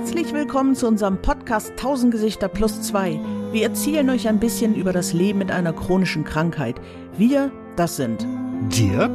Herzlich 0.00 0.32
willkommen 0.32 0.74
zu 0.74 0.86
unserem 0.88 1.20
Podcast 1.20 1.72
1000 1.72 2.10
Gesichter 2.10 2.48
plus 2.48 2.80
2. 2.80 3.20
Wir 3.52 3.64
erzählen 3.64 4.08
euch 4.08 4.28
ein 4.28 4.40
bisschen 4.40 4.74
über 4.74 4.94
das 4.94 5.12
Leben 5.12 5.40
mit 5.40 5.50
einer 5.50 5.74
chronischen 5.74 6.24
Krankheit. 6.24 6.80
Wir, 7.18 7.52
das 7.76 7.96
sind 7.96 8.26
Dirk 8.74 9.14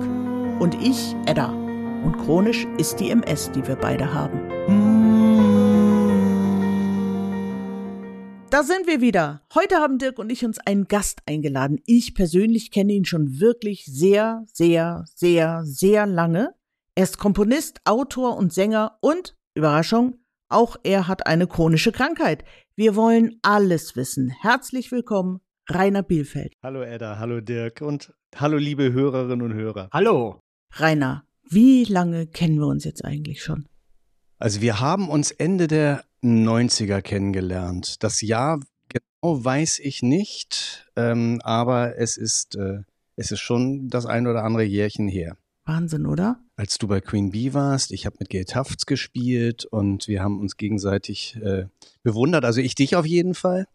und 0.59 0.75
ich, 0.79 1.15
Edda. 1.25 1.50
Und 1.50 2.19
chronisch 2.23 2.68
ist 2.77 3.00
die 3.00 3.09
MS, 3.09 3.51
die 3.54 3.68
wir 3.68 3.77
beide 3.77 4.13
haben. 4.13 4.39
Da 8.52 8.61
sind 8.61 8.86
wir 8.86 9.02
wieder. 9.02 9.41
Heute 9.55 9.77
haben 9.77 9.97
Dirk 9.97 10.20
und 10.20 10.31
ich 10.31 10.45
uns 10.45 10.59
einen 10.59 10.88
Gast 10.88 11.23
eingeladen. 11.25 11.81
Ich 11.88 12.13
persönlich 12.13 12.69
kenne 12.69 12.93
ihn 12.93 13.05
schon 13.05 13.39
wirklich 13.39 13.86
sehr, 13.86 14.46
sehr, 14.54 15.04
sehr, 15.15 15.63
sehr 15.65 16.05
lange. 16.05 16.54
Er 16.93 17.05
ist 17.05 17.18
Komponist, 17.18 17.82
Autor 17.86 18.38
und 18.38 18.54
Sänger 18.54 18.99
und, 19.02 19.36
Überraschung, 19.55 20.19
auch 20.49 20.75
er 20.83 21.07
hat 21.07 21.27
eine 21.27 21.47
chronische 21.47 21.91
Krankheit. 21.91 22.43
Wir 22.75 22.95
wollen 22.95 23.39
alles 23.41 23.95
wissen. 23.95 24.29
Herzlich 24.29 24.91
willkommen, 24.91 25.41
Rainer 25.69 26.04
Bielfeld. 26.04 26.54
Hallo 26.61 26.81
Edda, 26.81 27.18
hallo 27.18 27.41
Dirk 27.41 27.81
und 27.81 28.13
hallo 28.35 28.57
liebe 28.57 28.93
Hörerinnen 28.93 29.41
und 29.41 29.54
Hörer. 29.54 29.89
Hallo. 29.91 30.39
Rainer, 30.73 31.25
wie 31.49 31.85
lange 31.85 32.27
kennen 32.27 32.59
wir 32.59 32.67
uns 32.67 32.83
jetzt 32.83 33.03
eigentlich 33.03 33.44
schon? 33.44 33.67
Also 34.38 34.61
wir 34.61 34.80
haben 34.80 35.09
uns 35.09 35.31
Ende 35.31 35.67
der 35.67 36.03
90er 36.21 37.02
kennengelernt. 37.02 38.03
Das 38.03 38.21
Jahr 38.21 38.59
genau 38.89 39.43
weiß 39.43 39.80
ich 39.80 40.02
nicht, 40.02 40.88
ähm, 40.95 41.39
aber 41.43 41.97
es 41.97 42.17
ist, 42.17 42.55
äh, 42.55 42.80
es 43.16 43.31
ist 43.31 43.39
schon 43.39 43.89
das 43.89 44.05
ein 44.05 44.27
oder 44.27 44.43
andere 44.43 44.63
Jährchen 44.63 45.07
her. 45.07 45.37
Wahnsinn, 45.65 46.05
oder? 46.05 46.39
Als 46.58 46.78
du 46.78 46.88
bei 46.88 47.02
Queen 47.02 47.31
Bee 47.31 47.53
warst, 47.53 47.92
ich 47.92 48.06
habe 48.06 48.16
mit 48.20 48.30
Gail 48.30 48.45
Tufts 48.45 48.86
gespielt 48.86 49.66
und 49.66 50.08
wir 50.08 50.23
haben 50.23 50.39
uns 50.39 50.56
gegenseitig 50.56 51.36
äh, 51.44 51.66
bewundert. 52.02 52.45
Also 52.45 52.61
ich 52.61 52.75
dich 52.75 52.95
auf 52.95 53.06
jeden 53.06 53.34
Fall. 53.34 53.67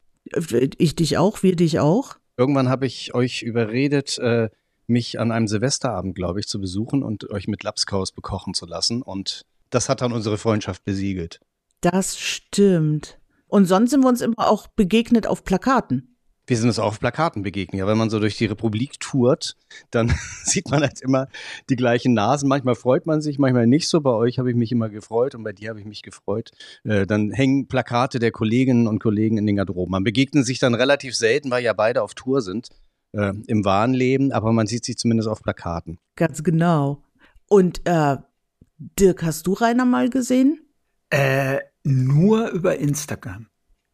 Ich 0.79 0.97
dich 0.97 1.19
auch, 1.19 1.43
wir 1.43 1.57
dich 1.57 1.79
auch. 1.79 2.17
Irgendwann 2.39 2.71
habe 2.71 2.87
ich 2.87 3.15
euch 3.15 3.43
überredet, 3.43 4.19
äh, 4.19 4.49
mich 4.87 5.21
an 5.21 5.31
einem 5.31 5.47
Silvesterabend, 5.47 6.15
glaube 6.15 6.41
ich, 6.41 6.49
zu 6.49 6.61
besuchen 6.61 7.03
und 7.03 7.29
euch 7.31 7.49
mit 7.49 7.63
Lapskaus 7.63 8.13
bekochen 8.13 8.55
zu 8.55 8.67
lassen. 8.67 9.03
Und 9.03 9.45
das 9.69 9.89
hat 9.89 10.01
dann 10.01 10.13
unsere 10.13 10.39
Freundschaft 10.39 10.85
besiegelt. 10.85 11.41
Das 11.83 12.19
stimmt. 12.19 13.19
Und 13.47 13.67
sonst 13.67 13.91
sind 13.91 14.03
wir 14.03 14.09
uns 14.09 14.21
immer 14.21 14.51
auch 14.51 14.69
begegnet 14.69 15.27
auf 15.27 15.45
Plakaten. 15.45 16.10
Wir 16.51 16.57
sind 16.57 16.67
uns 16.67 16.81
auch 16.81 16.87
auf 16.87 16.99
Plakaten 16.99 17.45
begegnet. 17.45 17.79
Ja, 17.79 17.87
wenn 17.87 17.97
man 17.97 18.11
so 18.11 18.19
durch 18.19 18.37
die 18.37 18.47
Republik 18.47 18.99
tourt, 18.99 19.57
dann 19.93 20.13
sieht 20.43 20.69
man 20.69 20.81
halt 20.81 21.01
immer 21.01 21.29
die 21.69 21.77
gleichen 21.77 22.13
Nasen. 22.13 22.49
Manchmal 22.49 22.75
freut 22.75 23.07
man 23.07 23.21
sich, 23.21 23.39
manchmal 23.39 23.69
nicht 23.69 23.87
so. 23.87 24.01
Bei 24.01 24.11
euch 24.11 24.41
habe 24.41 24.51
ich 24.51 24.57
mich 24.57 24.73
immer 24.73 24.89
gefreut 24.89 25.37
und 25.37 25.45
bei 25.45 25.53
dir 25.53 25.69
habe 25.69 25.79
ich 25.79 25.87
mich 25.87 26.03
gefreut. 26.03 26.51
Äh, 26.83 27.07
dann 27.07 27.31
hängen 27.31 27.69
Plakate 27.69 28.19
der 28.19 28.33
Kolleginnen 28.33 28.89
und 28.89 28.99
Kollegen 28.99 29.39
in 29.39 29.47
den 29.47 29.55
Garderoben. 29.55 29.93
Man 29.93 30.03
begegnet 30.03 30.45
sich 30.45 30.59
dann 30.59 30.75
relativ 30.75 31.15
selten, 31.15 31.53
weil 31.53 31.63
ja 31.63 31.73
beide 31.73 32.03
auf 32.03 32.15
Tour 32.15 32.43
sind 32.43 32.71
äh, 33.13 33.33
im 33.47 33.65
wahren 33.65 33.95
Leben, 33.95 34.33
aber 34.33 34.53
man 34.53 34.67
sieht 34.67 34.85
sich 34.85 34.99
zumindest 34.99 35.29
auf 35.29 35.45
Plakaten. 35.45 35.99
Ganz 36.17 36.43
genau. 36.43 37.01
Und 37.47 37.83
äh, 37.85 38.17
Dirk, 38.99 39.23
hast 39.23 39.47
du 39.47 39.53
Rainer 39.53 39.85
mal 39.85 40.11
gesehen? 40.11 40.67
Äh, 41.11 41.59
nur 41.85 42.49
über 42.49 42.77
Instagram. 42.77 43.50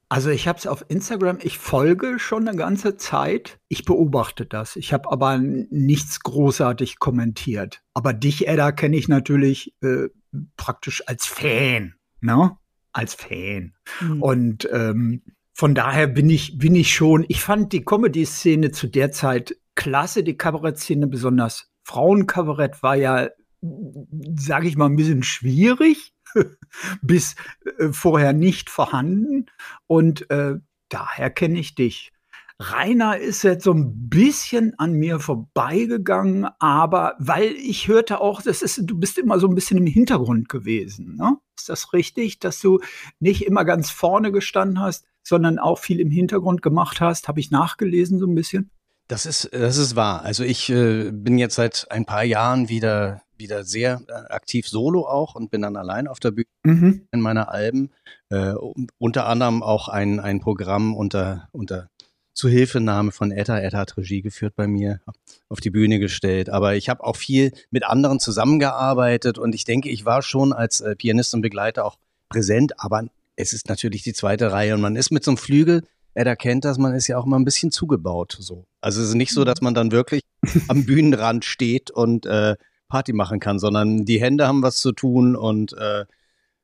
Also 0.09 0.31
ich 0.31 0.47
habe 0.47 0.59
es 0.59 0.67
auf 0.69 0.85
Instagram, 0.89 1.39
ich 1.43 1.59
folge 1.59 2.19
schon 2.19 2.47
eine 2.47 2.57
ganze 2.57 2.97
Zeit. 2.97 3.59
Ich 3.69 3.85
beobachte 3.85 4.47
das. 4.47 4.77
Ich 4.77 4.93
habe 4.93 5.11
aber 5.11 5.39
nichts 5.39 6.21
großartig 6.21 7.01
kommentiert. 7.01 7.83
Aber 7.93 8.13
dich, 8.13 8.47
Edda, 8.47 8.71
kenne 8.71 8.97
ich 8.97 9.09
natürlich 9.09 9.75
äh, 9.83 10.09
praktisch 10.57 11.03
als 11.09 11.27
Fan, 11.27 11.95
ne? 12.21 12.57
Als 12.93 13.15
Fan. 13.15 13.75
Mhm. 14.01 14.23
Und 14.23 14.69
ähm, 14.73 15.23
von 15.53 15.75
daher 15.75 16.07
bin 16.07 16.31
ich, 16.31 16.59
bin 16.59 16.75
ich 16.77 16.95
schon, 16.95 17.25
ich 17.29 17.41
fand 17.41 17.73
die 17.73 17.85
Comedy-Szene 17.85 18.71
zu 18.71 18.87
der 18.87 19.11
Zeit 19.11 19.57
klasse, 19.75 20.23
die 20.23 20.37
Kabarettszene, 20.37 21.07
besonders 21.07 21.71
Frauenkabarett 21.83 22.83
war 22.83 22.97
ja, 22.97 23.29
sage 23.61 24.69
ich 24.69 24.77
mal, 24.77 24.87
ein 24.87 24.97
bisschen 24.97 25.23
schwierig. 25.23 26.13
bis 27.03 27.35
äh, 27.79 27.89
vorher 27.93 28.33
nicht 28.33 28.71
vorhanden. 28.71 29.47
Und 29.87 30.31
äh, 30.31 30.57
daher 30.89 31.31
kenne 31.31 31.59
ich 31.59 31.75
dich. 31.75 32.13
Rainer 32.59 33.19
ist 33.19 33.43
jetzt 33.43 33.65
so 33.65 33.73
ein 33.73 34.09
bisschen 34.09 34.79
an 34.79 34.95
mir 34.95 35.21
vorbeigegangen, 35.21 36.47
aber 36.59 37.15
weil 37.19 37.53
ich 37.53 37.87
hörte 37.87 38.21
auch, 38.23 38.41
das 38.41 38.63
ist, 38.63 38.81
du 38.85 38.99
bist 38.99 39.19
immer 39.19 39.39
so 39.39 39.47
ein 39.47 39.55
bisschen 39.55 39.77
im 39.77 39.87
Hintergrund 39.87 40.49
gewesen. 40.49 41.17
Ne? 41.17 41.37
Ist 41.55 41.69
das 41.69 41.93
richtig, 41.93 42.39
dass 42.39 42.61
du 42.61 42.81
nicht 43.21 43.45
immer 43.45 43.67
ganz 43.67 43.91
vorne 43.91 44.33
gestanden 44.33 44.81
hast, 44.81 45.05
sondern 45.23 45.59
auch 45.59 45.79
viel 45.79 46.01
im 46.01 46.11
Hintergrund 46.11 46.63
gemacht 46.63 47.03
hast? 47.03 47.29
Habe 47.29 47.41
ich 47.41 47.51
nachgelesen 47.51 48.19
so 48.19 48.27
ein 48.27 48.35
bisschen? 48.35 48.71
Das 49.09 49.25
ist, 49.25 49.51
das 49.53 49.77
ist 49.77 49.95
wahr. 49.95 50.23
Also 50.23 50.43
ich 50.43 50.69
äh, 50.69 51.11
bin 51.13 51.39
jetzt 51.39 51.55
seit 51.55 51.87
ein 51.91 52.07
paar 52.07 52.25
Jahren 52.25 52.69
wieder 52.69 53.23
wieder 53.39 53.65
sehr 53.65 54.03
äh, 54.09 54.33
aktiv 54.33 54.69
solo 54.69 55.07
auch 55.07 55.35
und 55.35 55.51
bin 55.51 55.63
dann 55.63 55.77
allein 55.77 56.09
auf 56.09 56.21
der 56.21 56.31
Bühne 56.31 56.47
mhm. 56.65 57.07
in 57.13 57.21
meiner 57.21 57.51
Alben. 57.51 57.91
Äh, 58.31 58.55
unter 58.99 59.27
anderem 59.27 59.63
auch 59.63 59.89
ein, 59.89 60.21
ein 60.21 60.41
Programm 60.41 60.95
unter, 60.95 61.49
unter 61.53 61.89
Zuhilfenahme 62.35 63.13
von 63.13 63.33
Etta. 63.33 63.59
Etta 63.59 63.79
hat 63.79 63.97
Regie 63.97 64.23
geführt 64.23 64.55
bei 64.57 64.67
mir, 64.67 65.01
auf 65.49 65.61
die 65.61 65.71
Bühne 65.71 65.99
gestellt. 65.99 66.51
Aber 66.51 66.75
ich 66.75 66.89
habe 66.89 67.05
auch 67.05 67.17
viel 67.17 67.53
mit 67.71 67.85
anderen 67.85 68.21
zusammengearbeitet 68.21 69.39
und 69.39 69.55
ich 69.55 69.65
denke, 69.65 69.89
ich 69.89 70.05
war 70.05 70.23
schon 70.23 70.53
als 70.53 70.81
äh, 70.81 70.97
Pianist 70.97 71.35
und 71.35 71.43
Begleiter 71.43 71.85
auch 71.85 71.97
präsent, 72.29 72.79
aber 72.79 73.05
es 73.37 73.53
ist 73.53 73.69
natürlich 73.69 74.03
die 74.03 74.15
zweite 74.15 74.51
Reihe 74.51 74.75
und 74.75 74.81
man 74.81 74.97
ist 74.97 75.11
mit 75.11 75.23
so 75.23 75.31
einem 75.31 75.39
Flügel, 75.39 75.83
Edda 76.17 76.35
kennt 76.37 76.65
das, 76.65 76.79
man 76.79 76.95
ist 76.95 77.07
ja 77.07 77.19
auch 77.19 77.27
immer 77.27 77.39
ein 77.39 77.45
bisschen 77.45 77.71
zugebaut 77.71 78.37
so. 78.41 78.67
Also 78.81 79.03
es 79.03 79.09
ist 79.09 79.15
nicht 79.15 79.33
so, 79.33 79.45
dass 79.45 79.61
man 79.61 79.75
dann 79.75 79.93
wirklich 79.93 80.23
am 80.69 80.85
Bühnenrand 80.85 81.45
steht 81.45 81.91
und 81.91 82.27
äh, 82.27 82.57
Party 82.89 83.13
machen 83.13 83.41
kann, 83.41 83.59
sondern 83.59 84.05
die 84.05 84.21
Hände 84.21 84.47
haben 84.47 84.63
was 84.63 84.79
zu 84.79 84.93
tun 84.93 85.37
und 85.37 85.73
äh, 85.75 86.05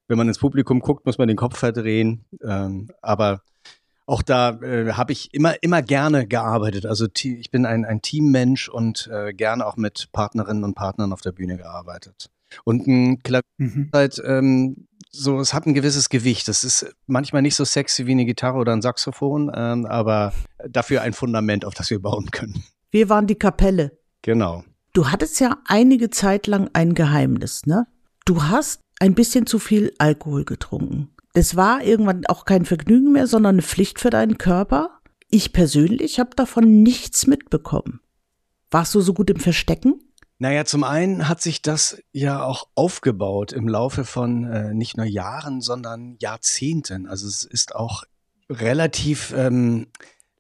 wenn 0.09 0.19
man 0.19 0.29
ins 0.29 0.39
Publikum 0.39 0.81
guckt, 0.81 1.07
muss 1.07 1.19
man 1.19 1.29
den 1.29 1.37
Kopf 1.37 1.59
verdrehen. 1.59 2.25
Ähm, 2.43 2.91
aber 3.01 3.43
auch 4.07 4.23
da 4.23 4.61
äh, 4.61 4.93
habe 4.93 5.13
ich 5.13 5.33
immer, 5.33 5.63
immer 5.63 5.81
gerne 5.81 6.27
gearbeitet. 6.27 6.87
Also 6.87 7.07
ich 7.15 7.51
bin 7.51 7.65
ein, 7.65 7.85
ein 7.85 8.03
Teammensch 8.03 8.69
und 8.69 9.09
äh, 9.13 9.33
gerne 9.33 9.65
auch 9.65 9.77
mit 9.77 10.09
Partnerinnen 10.13 10.65
und 10.65 10.75
Partnern 10.75 11.13
auf 11.13 11.21
der 11.21 11.33
Bühne 11.33 11.57
gearbeitet. 11.57 12.31
Und 12.65 12.87
ein 12.87 13.23
Klavier 13.23 13.43
mhm. 13.57 13.91
halt 13.93 14.21
ähm, 14.25 14.87
so, 15.13 15.39
es 15.41 15.53
hat 15.53 15.67
ein 15.67 15.75
gewisses 15.75 16.09
Gewicht. 16.09 16.49
Das 16.49 16.65
ist 16.65 16.95
manchmal 17.07 17.43
nicht 17.43 17.55
so 17.55 17.65
sexy 17.65 18.07
wie 18.07 18.13
eine 18.13 18.25
Gitarre 18.25 18.59
oder 18.59 18.73
ein 18.73 18.83
Saxophon, 18.83 19.53
ähm, 19.55 19.87
aber 19.87 20.33
dafür 20.69 21.03
ein 21.03 21.13
Fundament, 21.13 21.65
auf 21.65 21.75
das 21.75 21.91
wir 21.91 22.01
bauen 22.01 22.31
können. 22.31 22.65
Wir 22.91 23.09
waren 23.09 23.27
die 23.27 23.37
Kapelle. 23.37 23.99
Genau. 24.23 24.65
Du 24.95 25.11
hattest 25.11 25.41
ja 25.41 25.59
einige 25.67 26.11
Zeit 26.11 26.47
lang 26.47 26.71
ein 26.73 26.95
Geheimnis, 26.95 27.67
ne? 27.67 27.87
Du 28.25 28.45
hast 28.45 28.81
ein 29.01 29.15
bisschen 29.15 29.47
zu 29.47 29.59
viel 29.59 29.93
Alkohol 29.99 30.45
getrunken. 30.45 31.11
Das 31.35 31.57
war 31.57 31.83
irgendwann 31.83 32.27
auch 32.27 32.45
kein 32.45 32.65
Vergnügen 32.65 33.13
mehr, 33.13 33.27
sondern 33.27 33.57
eine 33.57 33.63
Pflicht 33.63 34.01
für 34.01 34.11
deinen 34.11 34.39
Körper. 34.39 35.01
Ich 35.31 35.53
persönlich 35.53 36.21
habe 36.21 36.37
davon 36.37 36.83
nichts 36.83 37.27
mitbekommen. 37.27 38.01
Warst 38.71 38.95
du 38.95 39.01
so 39.01 39.15
gut 39.15 39.31
im 39.31 39.41
Verstecken? 39.41 39.99
Naja, 40.43 40.65
zum 40.65 40.83
einen 40.83 41.29
hat 41.29 41.41
sich 41.41 41.63
das 41.63 42.03
ja 42.11 42.43
auch 42.43 42.67
aufgebaut 42.75 43.53
im 43.53 43.69
Laufe 43.69 44.05
von 44.05 44.43
äh, 44.51 44.75
nicht 44.75 44.97
nur 44.97 45.07
Jahren, 45.07 45.61
sondern 45.61 46.17
Jahrzehnten. 46.19 47.07
Also 47.07 47.29
es 47.29 47.45
ist 47.45 47.77
auch 47.77 48.03
relativ 48.51 49.33
ähm, 49.37 49.87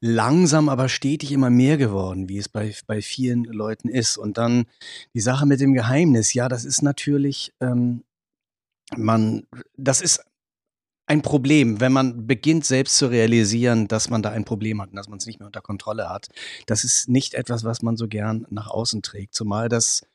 langsam, 0.00 0.68
aber 0.68 0.88
stetig 0.88 1.30
immer 1.30 1.50
mehr 1.50 1.76
geworden, 1.76 2.28
wie 2.28 2.38
es 2.38 2.48
bei, 2.48 2.74
bei 2.88 3.00
vielen 3.00 3.44
Leuten 3.44 3.88
ist. 3.88 4.18
Und 4.18 4.38
dann 4.38 4.65
die 5.15 5.21
Sache 5.21 5.47
mit 5.47 5.60
dem 5.60 5.72
Geheimnis, 5.72 6.34
ja, 6.34 6.48
das 6.48 6.65
ist 6.65 6.82
natürlich, 6.82 7.54
ähm, 7.60 8.03
man, 8.97 9.47
das 9.77 10.00
ist 10.00 10.24
ein 11.12 11.20
Problem, 11.20 11.78
wenn 11.78 11.92
man 11.92 12.26
beginnt 12.26 12.64
selbst 12.64 12.97
zu 12.97 13.06
realisieren, 13.06 13.86
dass 13.86 14.09
man 14.09 14.22
da 14.22 14.30
ein 14.30 14.47
Problem 14.47 14.80
hat 14.80 14.91
und 14.91 14.97
dass 14.97 15.09
man 15.09 15.18
es 15.18 15.26
nicht 15.26 15.41
mehr 15.41 15.47
unter 15.47 15.60
Kontrolle 15.60 16.09
hat. 16.09 16.28
Das 16.64 16.84
ist 16.84 17.06
nicht 17.06 17.34
etwas, 17.34 17.64
was 17.64 17.82
man 17.82 17.98
so 17.98 18.09
gern 18.09 18.47
nach 18.48 18.68
außen 18.68 19.03
trägt, 19.03 19.34
zumal 19.34 19.68
das 19.68 20.06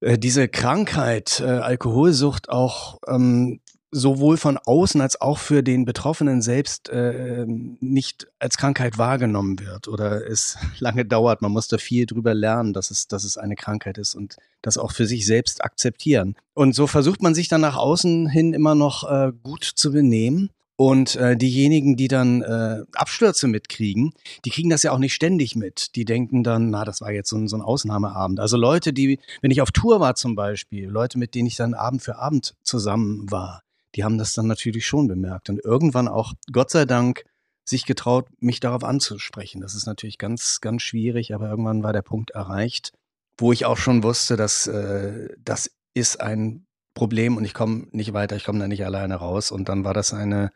äh, 0.00 0.18
diese 0.18 0.48
Krankheit, 0.48 1.40
äh, 1.40 1.44
Alkoholsucht 1.44 2.50
auch 2.50 2.98
ähm, 3.08 3.60
sowohl 3.90 4.36
von 4.36 4.58
außen 4.58 5.00
als 5.00 5.20
auch 5.20 5.38
für 5.38 5.62
den 5.62 5.84
Betroffenen 5.84 6.42
selbst 6.42 6.88
äh, 6.88 7.46
nicht 7.46 8.26
als 8.38 8.56
Krankheit 8.56 8.98
wahrgenommen 8.98 9.58
wird 9.60 9.88
oder 9.88 10.28
es 10.28 10.58
lange 10.78 11.04
dauert. 11.04 11.42
Man 11.42 11.52
muss 11.52 11.68
da 11.68 11.78
viel 11.78 12.06
drüber 12.06 12.34
lernen, 12.34 12.72
dass 12.72 12.90
es, 12.90 13.08
dass 13.08 13.24
es 13.24 13.38
eine 13.38 13.56
Krankheit 13.56 13.98
ist 13.98 14.14
und 14.14 14.36
das 14.62 14.78
auch 14.78 14.92
für 14.92 15.06
sich 15.06 15.26
selbst 15.26 15.64
akzeptieren. 15.64 16.36
Und 16.54 16.74
so 16.74 16.86
versucht 16.86 17.22
man 17.22 17.34
sich 17.34 17.48
dann 17.48 17.60
nach 17.60 17.76
außen 17.76 18.28
hin 18.28 18.54
immer 18.54 18.74
noch 18.74 19.08
äh, 19.10 19.32
gut 19.42 19.64
zu 19.64 19.92
benehmen. 19.92 20.50
Und 20.78 21.16
äh, 21.16 21.38
diejenigen, 21.38 21.96
die 21.96 22.08
dann 22.08 22.42
äh, 22.42 22.82
Abstürze 22.94 23.48
mitkriegen, 23.48 24.12
die 24.44 24.50
kriegen 24.50 24.68
das 24.68 24.82
ja 24.82 24.92
auch 24.92 24.98
nicht 24.98 25.14
ständig 25.14 25.56
mit. 25.56 25.96
Die 25.96 26.04
denken 26.04 26.44
dann, 26.44 26.68
na, 26.68 26.84
das 26.84 27.00
war 27.00 27.10
jetzt 27.10 27.30
so 27.30 27.36
ein, 27.36 27.48
so 27.48 27.56
ein 27.56 27.62
Ausnahmeabend. 27.62 28.40
Also 28.40 28.58
Leute, 28.58 28.92
die, 28.92 29.18
wenn 29.40 29.50
ich 29.50 29.62
auf 29.62 29.70
Tour 29.70 30.00
war 30.00 30.16
zum 30.16 30.34
Beispiel, 30.34 30.90
Leute, 30.90 31.18
mit 31.18 31.34
denen 31.34 31.46
ich 31.46 31.56
dann 31.56 31.72
Abend 31.72 32.02
für 32.02 32.18
Abend 32.18 32.54
zusammen 32.62 33.30
war, 33.30 33.62
die 33.96 34.04
haben 34.04 34.18
das 34.18 34.32
dann 34.34 34.46
natürlich 34.46 34.86
schon 34.86 35.08
bemerkt 35.08 35.48
und 35.48 35.64
irgendwann 35.64 36.08
auch, 36.08 36.34
Gott 36.52 36.70
sei 36.70 36.84
Dank, 36.84 37.24
sich 37.64 37.84
getraut, 37.84 38.28
mich 38.38 38.60
darauf 38.60 38.84
anzusprechen. 38.84 39.60
Das 39.60 39.74
ist 39.74 39.86
natürlich 39.86 40.18
ganz, 40.18 40.60
ganz 40.60 40.82
schwierig, 40.82 41.34
aber 41.34 41.50
irgendwann 41.50 41.82
war 41.82 41.92
der 41.92 42.02
Punkt 42.02 42.30
erreicht, 42.30 42.92
wo 43.38 43.52
ich 43.52 43.64
auch 43.64 43.76
schon 43.76 44.02
wusste, 44.02 44.36
dass 44.36 44.66
äh, 44.68 45.28
das 45.42 45.70
ist 45.92 46.20
ein 46.20 46.66
Problem 46.94 47.36
und 47.36 47.44
ich 47.44 47.54
komme 47.54 47.88
nicht 47.90 48.12
weiter, 48.12 48.36
ich 48.36 48.44
komme 48.44 48.60
da 48.60 48.68
nicht 48.68 48.84
alleine 48.84 49.16
raus. 49.16 49.50
Und 49.50 49.68
dann 49.68 49.84
war 49.84 49.94
das 49.94 50.14
eine 50.14 50.52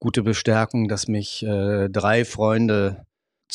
gute 0.00 0.22
Bestärkung, 0.22 0.88
dass 0.88 1.06
mich 1.06 1.42
äh, 1.44 1.88
drei 1.88 2.24
Freunde 2.24 3.06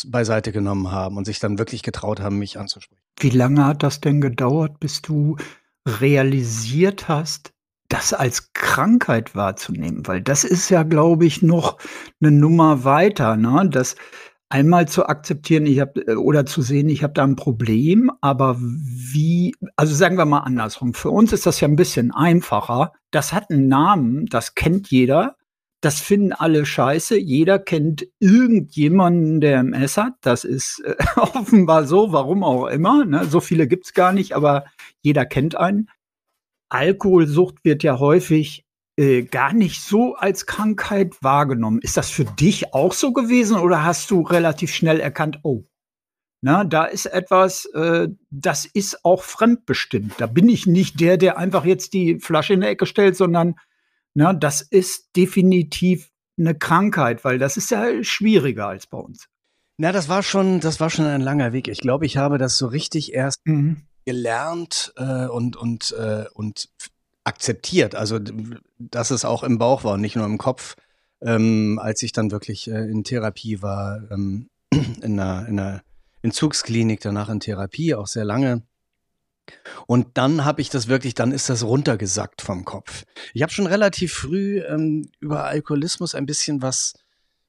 beiseite 0.06 0.52
genommen 0.52 0.92
haben 0.92 1.18
und 1.18 1.26
sich 1.26 1.40
dann 1.40 1.60
wirklich 1.60 1.84
getraut 1.84 2.20
haben, 2.20 2.40
mich 2.40 2.58
anzusprechen. 2.58 3.02
Wie 3.20 3.30
lange 3.30 3.66
hat 3.66 3.84
das 3.84 4.02
denn 4.02 4.22
gedauert, 4.22 4.80
bis 4.80 5.02
du 5.02 5.38
realisiert 5.88 7.08
hast, 7.08 7.54
das 7.90 8.14
als 8.14 8.54
Krankheit 8.54 9.36
wahrzunehmen? 9.36 10.06
Weil 10.08 10.22
das 10.22 10.44
ist 10.44 10.70
ja, 10.70 10.84
glaube 10.84 11.26
ich, 11.26 11.42
noch 11.42 11.78
eine 12.22 12.32
Nummer 12.32 12.84
weiter, 12.84 13.36
ne? 13.36 13.68
Das 13.70 13.96
einmal 14.50 14.88
zu 14.88 15.08
akzeptieren, 15.08 15.66
ich 15.66 15.80
habe 15.80 16.02
äh, 16.08 16.16
oder 16.16 16.46
zu 16.46 16.62
sehen, 16.62 16.90
ich 16.90 17.04
habe 17.04 17.14
da 17.14 17.24
ein 17.24 17.36
Problem, 17.36 18.12
aber 18.22 18.58
wie, 18.60 19.54
also 19.76 19.96
sagen 19.96 20.18
wir 20.18 20.26
mal 20.26 20.40
andersrum. 20.40 20.94
Für 20.94 21.10
uns 21.12 21.34
ist 21.34 21.46
das 21.46 21.60
ja 21.60 21.68
ein 21.68 21.76
bisschen 21.76 22.12
einfacher. 22.12 22.94
Das 23.12 23.34
hat 23.34 23.50
einen 23.50 23.68
Namen, 23.68 24.26
das 24.28 24.56
kennt 24.56 24.90
jeder. 24.90 25.36
Das 25.82 26.00
finden 26.00 26.34
alle 26.34 26.66
scheiße. 26.66 27.18
Jeder 27.18 27.60
kennt 27.60 28.08
irgendjemanden, 28.20 29.40
der 29.40 29.60
MS 29.60 29.98
hat. 29.98 30.14
Das 30.22 30.44
ist 30.44 30.82
äh, 30.86 30.96
offenbar 31.20 31.86
so, 31.86 32.12
warum 32.12 32.44
auch 32.44 32.68
immer. 32.68 33.06
Ne? 33.06 33.26
So 33.26 33.40
viele 33.40 33.68
gibt's 33.68 33.94
gar 33.94 34.12
nicht, 34.12 34.34
aber 34.34 34.66
jeder 35.02 35.26
kennt 35.26 35.56
einen. 35.56 35.90
Alkoholsucht 36.76 37.64
wird 37.64 37.84
ja 37.84 38.00
häufig 38.00 38.66
äh, 38.98 39.24
gar 39.24 39.54
nicht 39.54 39.82
so 39.82 40.16
als 40.16 40.46
Krankheit 40.46 41.16
wahrgenommen. 41.22 41.80
Ist 41.82 41.98
das 41.98 42.10
für 42.10 42.26
dich 42.26 42.74
auch 42.74 42.94
so 42.94 43.14
gewesen 43.14 43.58
oder 43.58 43.84
hast 43.84 44.12
du 44.12 44.22
relativ 44.22 44.74
schnell 44.74 45.00
erkannt, 45.00 45.40
oh, 45.44 45.64
na, 46.42 46.64
da 46.64 46.86
ist 46.86 47.06
etwas, 47.08 47.66
äh, 47.74 48.10
das 48.30 48.66
ist 48.66 49.04
auch 49.04 49.24
fremdbestimmt. 49.24 50.14
Da 50.18 50.28
bin 50.28 50.48
ich 50.48 50.68
nicht 50.68 51.00
der, 51.00 51.18
der 51.18 51.38
einfach 51.38 51.66
jetzt 51.66 51.94
die 51.94 52.20
Flasche 52.20 52.54
in 52.54 52.62
der 52.62 52.70
Ecke 52.70 52.86
stellt, 52.86 53.16
sondern 53.16 53.56
na, 54.14 54.34
das 54.34 54.62
ist 54.62 55.16
definitiv 55.16 56.12
eine 56.38 56.54
Krankheit, 56.54 57.24
weil 57.24 57.40
das 57.40 57.58
ist 57.58 57.72
ja 57.72 58.04
schwieriger 58.04 58.68
als 58.68 58.86
bei 58.86 58.98
uns. 58.98 59.28
Na, 59.78 59.92
das 59.92 60.08
war 60.08 60.24
schon, 60.24 60.60
das 60.60 60.80
war 60.80 60.90
schon 60.90 61.06
ein 61.06 61.22
langer 61.22 61.52
Weg. 61.52 61.68
Ich 61.68 61.80
glaube, 61.80 62.06
ich 62.06 62.18
habe 62.18 62.38
das 62.38 62.58
so 62.58 62.68
richtig 62.68 63.14
erst 63.14 63.40
mhm. 63.46 63.82
Gelernt 64.06 64.94
äh, 64.98 65.26
und 65.26 65.56
und 65.56 65.92
äh, 65.98 66.26
und 66.34 66.70
akzeptiert. 67.24 67.96
Also, 67.96 68.20
dass 68.78 69.12
es 69.12 69.26
auch 69.26 69.44
im 69.44 69.58
Bauch 69.58 69.84
war 69.84 69.94
und 69.94 70.02
nicht 70.02 70.16
nur 70.16 70.26
im 70.26 70.38
Kopf, 70.38 70.76
ähm, 71.22 71.80
als 71.82 72.02
ich 72.04 72.14
dann 72.14 72.32
wirklich 72.32 72.70
äh, 72.70 72.90
in 72.90 73.04
Therapie 73.04 73.62
war, 73.62 74.02
ähm, 74.12 74.50
in 74.72 75.20
einer, 75.20 75.48
in 75.48 75.60
einer 75.60 75.82
Entzugsklinik, 76.22 77.02
danach 77.02 77.30
in 77.30 77.40
Therapie, 77.40 77.96
auch 77.96 78.08
sehr 78.08 78.26
lange. 78.26 78.64
Und 79.86 80.18
dann 80.18 80.44
habe 80.44 80.62
ich 80.62 80.70
das 80.70 80.88
wirklich, 80.88 81.14
dann 81.14 81.32
ist 81.32 81.50
das 81.50 81.64
runtergesackt 81.64 82.42
vom 82.42 82.66
Kopf. 82.66 83.04
Ich 83.34 83.44
habe 83.44 83.52
schon 83.52 83.68
relativ 83.68 84.14
früh 84.14 84.60
ähm, 84.62 85.10
über 85.20 85.46
Alkoholismus 85.46 86.16
ein 86.16 86.26
bisschen 86.26 86.64
was 86.64 86.94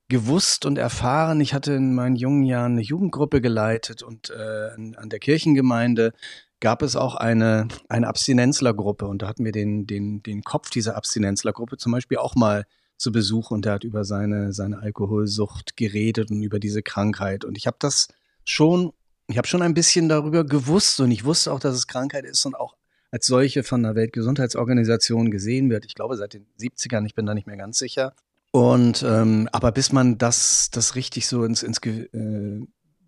gewusst 0.08 0.66
und 0.66 0.78
erfahren. 0.78 1.40
Ich 1.40 1.54
hatte 1.54 1.72
in 1.72 1.94
meinen 1.94 2.16
jungen 2.16 2.44
Jahren 2.44 2.72
eine 2.72 2.82
Jugendgruppe 2.82 3.40
geleitet 3.40 4.02
und 4.02 4.30
äh, 4.30 4.70
an 4.96 5.08
der 5.08 5.18
Kirchengemeinde 5.18 6.12
gab 6.60 6.82
es 6.82 6.96
auch 6.96 7.14
eine, 7.14 7.68
eine 7.88 8.08
Abstinenzlergruppe 8.08 9.06
und 9.06 9.22
da 9.22 9.28
hatten 9.28 9.44
wir 9.44 9.52
den, 9.52 9.86
den, 9.86 10.22
den 10.22 10.42
Kopf 10.42 10.70
dieser 10.70 10.96
Abstinenzlergruppe 10.96 11.76
zum 11.76 11.92
Beispiel 11.92 12.18
auch 12.18 12.34
mal 12.34 12.66
zu 12.96 13.12
Besuch 13.12 13.50
und 13.50 13.64
der 13.64 13.74
hat 13.74 13.84
über 13.84 14.04
seine, 14.04 14.52
seine 14.52 14.78
Alkoholsucht 14.78 15.76
geredet 15.76 16.30
und 16.30 16.42
über 16.42 16.58
diese 16.58 16.82
Krankheit. 16.82 17.44
Und 17.44 17.58
ich 17.58 17.66
habe 17.66 17.76
das 17.78 18.08
schon 18.44 18.92
ich 19.28 19.38
habe 19.38 19.48
schon 19.48 19.62
ein 19.62 19.74
bisschen 19.74 20.08
darüber 20.08 20.44
gewusst 20.44 21.00
und 21.00 21.10
ich 21.10 21.24
wusste 21.24 21.52
auch, 21.52 21.60
dass 21.60 21.74
es 21.74 21.86
Krankheit 21.86 22.24
ist 22.24 22.44
und 22.46 22.54
auch 22.54 22.76
als 23.10 23.26
solche 23.26 23.62
von 23.62 23.82
der 23.82 23.94
Weltgesundheitsorganisation 23.94 25.30
gesehen 25.30 25.70
wird. 25.70 25.84
Ich 25.84 25.94
glaube 25.94 26.16
seit 26.16 26.34
den 26.34 26.46
70ern, 26.60 27.06
ich 27.06 27.14
bin 27.14 27.26
da 27.26 27.34
nicht 27.34 27.46
mehr 27.46 27.56
ganz 27.56 27.78
sicher. 27.78 28.14
Und 28.52 29.02
ähm, 29.02 29.48
aber 29.52 29.72
bis 29.72 29.92
man 29.92 30.18
das, 30.18 30.70
das 30.70 30.94
richtig 30.94 31.26
so 31.26 31.44
ins, 31.44 31.62
ins 31.62 31.78
äh, 31.78 32.60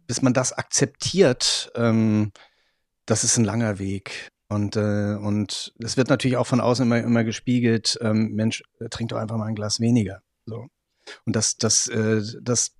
bis 0.06 0.23
man 0.23 0.35
das 0.35 0.53
akzeptiert, 0.53 1.71
ähm, 1.75 2.33
das 3.09 3.25
ist 3.25 3.39
ein 3.39 3.45
langer 3.45 3.79
Weg. 3.79 4.31
Und, 4.49 4.77
äh, 4.77 5.17
und 5.21 5.75
es 5.79 5.97
wird 5.97 6.09
natürlich 6.09 6.37
auch 6.37 6.47
von 6.47 6.61
außen 6.61 6.87
immer, 6.87 6.99
immer 6.99 7.25
gespiegelt, 7.25 7.99
ähm, 8.01 8.33
Mensch, 8.35 8.63
trink 8.91 9.11
doch 9.11 9.19
einfach 9.19 9.37
mal 9.37 9.47
ein 9.47 9.55
Glas 9.55 9.81
weniger. 9.81 10.23
So. 10.47 10.67
Und 11.27 11.37
das, 11.37 11.57
das, 11.57 11.89
äh, 11.89 12.23
das 12.41 12.73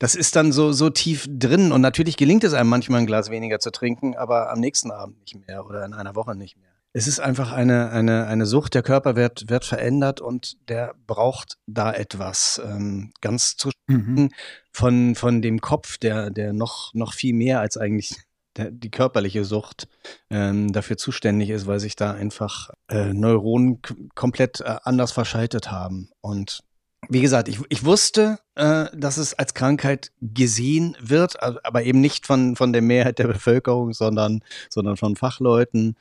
das 0.00 0.16
ist 0.16 0.34
dann 0.34 0.50
so, 0.50 0.72
so 0.72 0.90
tief 0.90 1.28
drin 1.30 1.70
und 1.70 1.80
natürlich 1.80 2.16
gelingt 2.16 2.42
es 2.42 2.52
einem 2.52 2.68
manchmal 2.68 3.00
ein 3.00 3.06
Glas 3.06 3.30
weniger 3.30 3.60
zu 3.60 3.70
trinken, 3.70 4.16
aber 4.16 4.50
am 4.50 4.58
nächsten 4.58 4.90
Abend 4.90 5.20
nicht 5.20 5.46
mehr 5.46 5.64
oder 5.64 5.84
in 5.84 5.94
einer 5.94 6.16
Woche 6.16 6.34
nicht 6.34 6.56
mehr. 6.56 6.70
Es 6.94 7.06
ist 7.06 7.20
einfach 7.20 7.52
eine, 7.52 7.90
eine, 7.90 8.26
eine 8.26 8.44
Sucht, 8.44 8.74
der 8.74 8.82
Körper 8.82 9.14
wird, 9.14 9.48
wird 9.48 9.64
verändert 9.64 10.20
und 10.20 10.56
der 10.68 10.94
braucht 11.06 11.58
da 11.66 11.92
etwas. 11.92 12.60
Ähm, 12.64 13.12
ganz 13.20 13.56
zu 13.56 13.70
mhm. 13.86 14.30
von, 14.72 15.14
von 15.14 15.40
dem 15.40 15.60
Kopf, 15.60 15.96
der, 15.96 16.30
der 16.30 16.52
noch, 16.52 16.92
noch 16.92 17.14
viel 17.14 17.34
mehr 17.34 17.60
als 17.60 17.78
eigentlich 17.78 18.16
der, 18.56 18.70
die 18.70 18.90
körperliche 18.90 19.44
Sucht 19.44 19.88
ähm, 20.30 20.72
dafür 20.72 20.96
zuständig 20.96 21.50
ist, 21.50 21.66
weil 21.66 21.80
sich 21.80 21.96
da 21.96 22.12
einfach 22.12 22.70
äh, 22.88 23.12
Neuronen 23.12 23.80
komplett 24.14 24.60
äh, 24.60 24.76
anders 24.84 25.12
verschaltet 25.12 25.70
haben. 25.70 26.10
Und 26.20 26.62
wie 27.08 27.20
gesagt, 27.20 27.48
ich, 27.48 27.58
ich 27.68 27.84
wusste, 27.84 28.38
äh, 28.54 28.86
dass 28.94 29.16
es 29.16 29.34
als 29.34 29.54
Krankheit 29.54 30.12
gesehen 30.20 30.96
wird, 31.00 31.42
aber 31.42 31.82
eben 31.82 32.00
nicht 32.00 32.26
von, 32.26 32.56
von 32.56 32.72
der 32.72 32.82
Mehrheit 32.82 33.18
der 33.18 33.26
Bevölkerung, 33.26 33.92
sondern, 33.92 34.40
sondern 34.70 34.96
von 34.96 35.16
Fachleuten. 35.16 35.96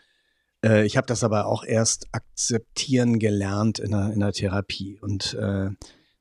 Äh, 0.63 0.86
ich 0.86 0.98
habe 0.98 1.07
das 1.07 1.24
aber 1.24 1.48
auch 1.48 1.63
erst 1.63 2.07
akzeptieren 2.12 3.18
gelernt 3.18 3.80
in 3.80 3.92
der, 3.92 4.12
in 4.13 4.19
der 4.19 4.31
Therapie. 4.31 5.00
Und 5.01 5.33
äh, 5.33 5.71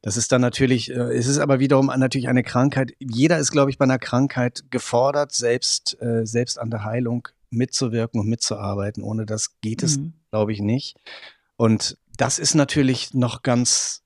das 0.02 0.16
ist 0.16 0.32
dann 0.32 0.40
natürlich, 0.40 0.90
äh, 0.90 1.14
es 1.14 1.26
ist 1.26 1.38
aber 1.38 1.60
wiederum 1.60 1.86
natürlich 1.86 2.28
eine 2.28 2.42
Krankheit. 2.42 2.92
Jeder 2.98 3.38
ist, 3.38 3.50
glaube 3.50 3.70
ich, 3.70 3.78
bei 3.78 3.84
einer 3.84 3.98
Krankheit 3.98 4.64
gefordert, 4.70 5.32
selbst, 5.32 6.00
äh, 6.00 6.26
selbst 6.26 6.58
an 6.58 6.70
der 6.70 6.84
Heilung 6.84 7.28
mitzuwirken 7.50 8.20
und 8.20 8.28
mitzuarbeiten. 8.28 9.02
Ohne 9.02 9.26
das 9.26 9.60
geht 9.60 9.82
es, 9.82 9.98
mhm. 9.98 10.14
glaube 10.30 10.52
ich, 10.52 10.60
nicht. 10.60 10.96
Und 11.56 11.98
das 12.16 12.38
ist 12.38 12.54
natürlich 12.54 13.14
noch 13.14 13.42
ganz 13.42 14.02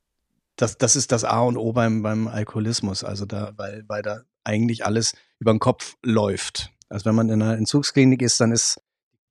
das, 0.57 0.79
das 0.79 0.97
ist 0.97 1.13
das 1.13 1.25
A 1.25 1.41
und 1.41 1.57
O 1.57 1.73
beim, 1.73 2.03
beim 2.03 2.29
Alkoholismus. 2.29 3.05
Also 3.05 3.27
da, 3.27 3.53
weil, 3.57 3.85
weil 3.89 4.03
da 4.03 4.21
eigentlich 4.45 4.85
alles 4.85 5.15
über 5.39 5.53
den 5.53 5.59
Kopf 5.59 5.97
läuft. 6.03 6.71
Also 6.89 7.07
wenn 7.07 7.15
man 7.15 7.29
in 7.29 7.43
einer 7.43 7.57
Entzugsklinik 7.57 8.23
ist, 8.23 8.41
dann 8.41 8.53
ist 8.53 8.81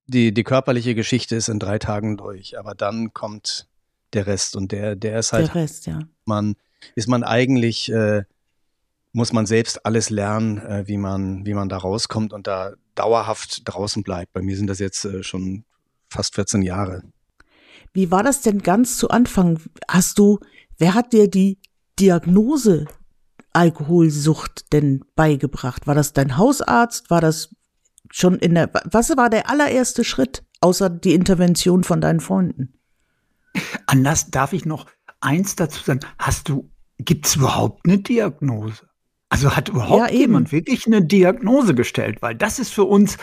die, 0.05 0.33
die 0.33 0.43
körperliche 0.43 0.95
Geschichte 0.95 1.35
ist 1.35 1.47
in 1.47 1.59
drei 1.59 1.79
Tagen 1.79 2.17
durch. 2.17 2.59
Aber 2.59 2.75
dann 2.75 3.13
kommt 3.13 3.67
der 4.13 4.27
Rest 4.27 4.55
und 4.55 4.71
der, 4.71 4.95
der 4.95 5.19
ist 5.19 5.33
halt. 5.33 5.47
Der 5.47 5.55
Rest, 5.55 5.85
ja. 5.85 5.99
Man, 6.25 6.55
ist 6.95 7.07
man 7.07 7.23
eigentlich, 7.23 7.91
äh, 7.91 8.23
muss 9.11 9.33
man 9.33 9.45
selbst 9.45 9.85
alles 9.85 10.09
lernen, 10.09 10.57
äh, 10.57 10.87
wie 10.87 10.97
man, 10.97 11.45
wie 11.45 11.53
man 11.53 11.69
da 11.69 11.77
rauskommt 11.77 12.33
und 12.33 12.47
da 12.47 12.73
dauerhaft 12.95 13.61
draußen 13.65 14.03
bleibt. 14.03 14.33
Bei 14.33 14.41
mir 14.41 14.55
sind 14.55 14.67
das 14.67 14.79
jetzt 14.79 15.05
äh, 15.05 15.23
schon 15.23 15.65
fast 16.09 16.35
14 16.35 16.61
Jahre. 16.61 17.03
Wie 17.91 18.09
war 18.09 18.23
das 18.23 18.41
denn 18.41 18.63
ganz 18.63 18.97
zu 18.97 19.09
Anfang? 19.09 19.59
Hast 19.87 20.17
du 20.17 20.39
Wer 20.77 20.95
hat 20.95 21.13
dir 21.13 21.29
die 21.29 21.59
Diagnose 21.99 22.85
Alkoholsucht 23.53 24.73
denn 24.73 25.05
beigebracht? 25.15 25.85
War 25.87 25.95
das 25.95 26.13
dein 26.13 26.37
Hausarzt? 26.37 27.09
War 27.09 27.21
das 27.21 27.55
schon 28.11 28.39
in 28.39 28.55
der, 28.55 28.71
was 28.85 29.15
war 29.15 29.29
der 29.29 29.49
allererste 29.49 30.03
Schritt, 30.03 30.43
außer 30.61 30.89
die 30.89 31.13
Intervention 31.13 31.83
von 31.83 32.01
deinen 32.01 32.19
Freunden? 32.19 32.73
Anders 33.87 34.31
darf 34.31 34.53
ich 34.53 34.65
noch 34.65 34.87
eins 35.19 35.55
dazu 35.55 35.83
sagen. 35.83 36.01
Hast 36.17 36.49
du, 36.49 36.69
gibt 36.97 37.25
es 37.25 37.35
überhaupt 37.35 37.85
eine 37.85 37.99
Diagnose? 37.99 38.87
Also 39.29 39.55
hat 39.55 39.69
überhaupt 39.69 40.11
ja, 40.11 40.15
jemand 40.15 40.51
wirklich 40.51 40.85
eine 40.85 41.03
Diagnose 41.03 41.73
gestellt? 41.73 42.21
Weil 42.21 42.35
das 42.35 42.59
ist 42.59 42.71
für 42.71 42.83
uns, 42.83 43.15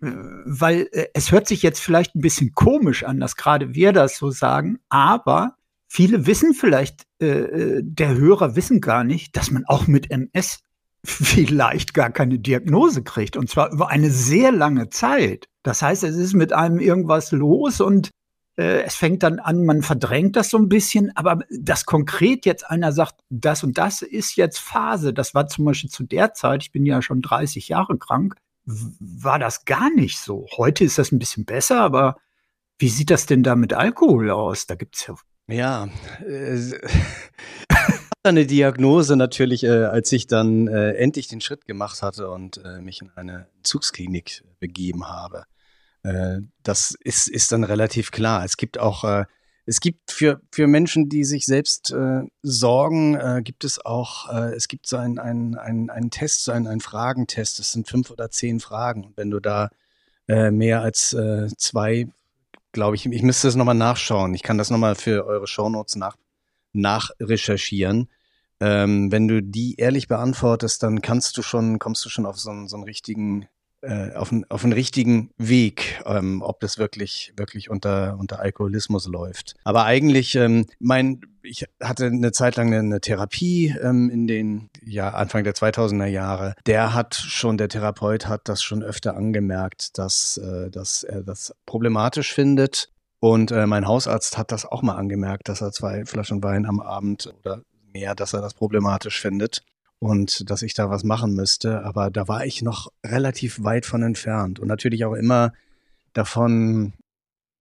äh, 0.00 0.12
weil 0.44 0.88
äh, 0.92 1.06
es 1.14 1.32
hört 1.32 1.48
sich 1.48 1.62
jetzt 1.62 1.80
vielleicht 1.80 2.14
ein 2.14 2.20
bisschen 2.20 2.52
komisch 2.54 3.02
an, 3.04 3.18
dass 3.18 3.36
gerade 3.36 3.74
wir 3.74 3.92
das 3.92 4.16
so 4.16 4.30
sagen, 4.30 4.78
aber 4.88 5.56
Viele 5.88 6.26
wissen 6.26 6.54
vielleicht, 6.54 7.06
äh, 7.20 7.26
äh 7.26 7.82
der 7.82 8.16
Hörer 8.16 8.56
wissen 8.56 8.80
gar 8.80 9.04
nicht, 9.04 9.36
dass 9.36 9.50
man 9.50 9.64
auch 9.66 9.86
mit 9.86 10.10
MS 10.10 10.60
vielleicht 11.04 11.94
gar 11.94 12.10
keine 12.10 12.38
Diagnose 12.38 13.02
kriegt. 13.02 13.36
Und 13.36 13.48
zwar 13.48 13.72
über 13.72 13.88
eine 13.88 14.10
sehr 14.10 14.50
lange 14.50 14.90
Zeit. 14.90 15.48
Das 15.62 15.82
heißt, 15.82 16.02
es 16.02 16.16
ist 16.16 16.34
mit 16.34 16.52
einem 16.52 16.80
irgendwas 16.80 17.30
los 17.32 17.80
und 17.80 18.10
es 18.56 18.94
fängt 18.94 19.22
dann 19.22 19.38
an, 19.38 19.64
man 19.64 19.82
verdrängt 19.82 20.36
das 20.36 20.50
so 20.50 20.56
ein 20.56 20.68
bisschen. 20.68 21.14
Aber 21.16 21.40
dass 21.50 21.84
konkret 21.84 22.46
jetzt 22.46 22.68
einer 22.68 22.92
sagt, 22.92 23.16
das 23.28 23.62
und 23.62 23.76
das 23.76 24.02
ist 24.02 24.36
jetzt 24.36 24.58
Phase, 24.58 25.12
das 25.12 25.34
war 25.34 25.46
zum 25.46 25.66
Beispiel 25.66 25.90
zu 25.90 26.04
der 26.04 26.32
Zeit, 26.34 26.62
ich 26.62 26.72
bin 26.72 26.86
ja 26.86 27.02
schon 27.02 27.22
30 27.22 27.68
Jahre 27.68 27.98
krank, 27.98 28.36
war 28.64 29.38
das 29.38 29.64
gar 29.64 29.90
nicht 29.90 30.18
so. 30.18 30.46
Heute 30.56 30.84
ist 30.84 30.98
das 30.98 31.12
ein 31.12 31.18
bisschen 31.18 31.44
besser, 31.44 31.80
aber 31.80 32.16
wie 32.78 32.88
sieht 32.88 33.10
das 33.10 33.26
denn 33.26 33.42
da 33.42 33.56
mit 33.56 33.72
Alkohol 33.72 34.30
aus? 34.30 34.66
Da 34.66 34.74
gibt 34.74 34.96
es 34.96 35.06
ja 35.06 35.14
Ja, 35.48 35.88
äh, 36.26 36.58
eine 38.22 38.46
Diagnose 38.46 39.16
natürlich, 39.16 39.64
äh, 39.64 39.84
als 39.84 40.12
ich 40.12 40.26
dann 40.26 40.66
äh, 40.66 40.92
endlich 40.92 41.28
den 41.28 41.40
Schritt 41.40 41.64
gemacht 41.64 42.02
hatte 42.02 42.30
und 42.30 42.58
äh, 42.64 42.80
mich 42.80 43.00
in 43.00 43.10
eine 43.14 43.48
Zugsklinik 43.62 44.42
begeben 44.58 45.08
habe. 45.08 45.44
Äh, 46.06 46.42
das 46.62 46.94
ist, 47.00 47.28
ist 47.28 47.52
dann 47.52 47.64
relativ 47.64 48.10
klar. 48.10 48.44
Es 48.44 48.56
gibt 48.56 48.78
auch, 48.78 49.04
äh, 49.04 49.24
es 49.64 49.80
gibt 49.80 50.12
für, 50.12 50.40
für 50.52 50.68
Menschen, 50.68 51.08
die 51.08 51.24
sich 51.24 51.46
selbst 51.46 51.90
äh, 51.90 52.22
sorgen, 52.42 53.16
äh, 53.16 53.42
gibt 53.42 53.64
es 53.64 53.84
auch, 53.84 54.32
äh, 54.32 54.54
es 54.54 54.68
gibt 54.68 54.86
so 54.86 54.96
einen, 54.96 55.18
einen, 55.18 55.56
einen, 55.56 55.90
einen 55.90 56.10
Test, 56.10 56.44
so 56.44 56.52
einen, 56.52 56.68
einen 56.68 56.80
Fragentest. 56.80 57.58
Das 57.58 57.72
sind 57.72 57.88
fünf 57.88 58.10
oder 58.10 58.30
zehn 58.30 58.60
Fragen. 58.60 59.04
Und 59.04 59.16
wenn 59.16 59.30
du 59.30 59.40
da 59.40 59.70
äh, 60.28 60.52
mehr 60.52 60.82
als 60.82 61.12
äh, 61.12 61.48
zwei, 61.56 62.06
glaube 62.70 62.94
ich, 62.94 63.06
ich 63.06 63.22
müsste 63.22 63.48
es 63.48 63.56
nochmal 63.56 63.74
nachschauen. 63.74 64.34
Ich 64.34 64.44
kann 64.44 64.58
das 64.58 64.70
nochmal 64.70 64.94
für 64.94 65.26
eure 65.26 65.48
Shownotes 65.48 65.96
nach, 65.96 66.16
nachrecherchieren. 66.72 68.08
Ähm, 68.60 69.10
wenn 69.10 69.26
du 69.28 69.42
die 69.42 69.74
ehrlich 69.76 70.06
beantwortest, 70.06 70.82
dann 70.82 71.02
kannst 71.02 71.36
du 71.36 71.42
schon, 71.42 71.78
kommst 71.78 72.04
du 72.04 72.08
schon 72.08 72.26
auf 72.26 72.38
so 72.38 72.50
einen, 72.50 72.68
so 72.68 72.76
einen 72.76 72.84
richtigen 72.84 73.48
äh, 73.86 74.14
auf, 74.14 74.32
einen, 74.32 74.44
auf 74.50 74.64
einen 74.64 74.72
richtigen 74.72 75.30
Weg, 75.38 76.02
ähm, 76.04 76.42
ob 76.42 76.60
das 76.60 76.78
wirklich, 76.78 77.32
wirklich 77.36 77.70
unter, 77.70 78.16
unter 78.18 78.40
Alkoholismus 78.40 79.06
läuft. 79.06 79.54
Aber 79.64 79.84
eigentlich, 79.84 80.34
ähm, 80.34 80.66
mein, 80.80 81.20
ich 81.42 81.66
hatte 81.80 82.06
eine 82.06 82.32
Zeit 82.32 82.56
lang 82.56 82.66
eine, 82.68 82.80
eine 82.80 83.00
Therapie 83.00 83.74
ähm, 83.80 84.10
in 84.10 84.26
den 84.26 84.70
ja, 84.84 85.10
Anfang 85.10 85.44
der 85.44 85.54
2000er 85.54 86.06
Jahre. 86.06 86.54
Der 86.66 86.94
hat 86.94 87.14
schon, 87.14 87.58
der 87.58 87.68
Therapeut 87.68 88.26
hat 88.26 88.48
das 88.48 88.62
schon 88.62 88.82
öfter 88.82 89.16
angemerkt, 89.16 89.98
dass, 89.98 90.38
äh, 90.38 90.70
dass 90.70 91.04
er 91.04 91.22
das 91.22 91.54
problematisch 91.64 92.34
findet. 92.34 92.90
Und 93.20 93.50
äh, 93.50 93.66
mein 93.66 93.86
Hausarzt 93.86 94.36
hat 94.36 94.52
das 94.52 94.66
auch 94.66 94.82
mal 94.82 94.96
angemerkt, 94.96 95.48
dass 95.48 95.60
er 95.60 95.72
zwei 95.72 96.04
Flaschen 96.04 96.42
Wein 96.42 96.66
am 96.66 96.80
Abend 96.80 97.32
oder 97.40 97.62
mehr, 97.92 98.14
dass 98.14 98.32
er 98.34 98.40
das 98.40 98.54
problematisch 98.54 99.20
findet 99.20 99.62
und 99.98 100.48
dass 100.50 100.62
ich 100.62 100.74
da 100.74 100.90
was 100.90 101.04
machen 101.04 101.34
müsste. 101.34 101.84
Aber 101.84 102.10
da 102.10 102.28
war 102.28 102.44
ich 102.44 102.62
noch 102.62 102.92
relativ 103.04 103.62
weit 103.62 103.86
von 103.86 104.02
entfernt 104.02 104.58
und 104.58 104.68
natürlich 104.68 105.04
auch 105.04 105.14
immer 105.14 105.52
davon 106.12 106.94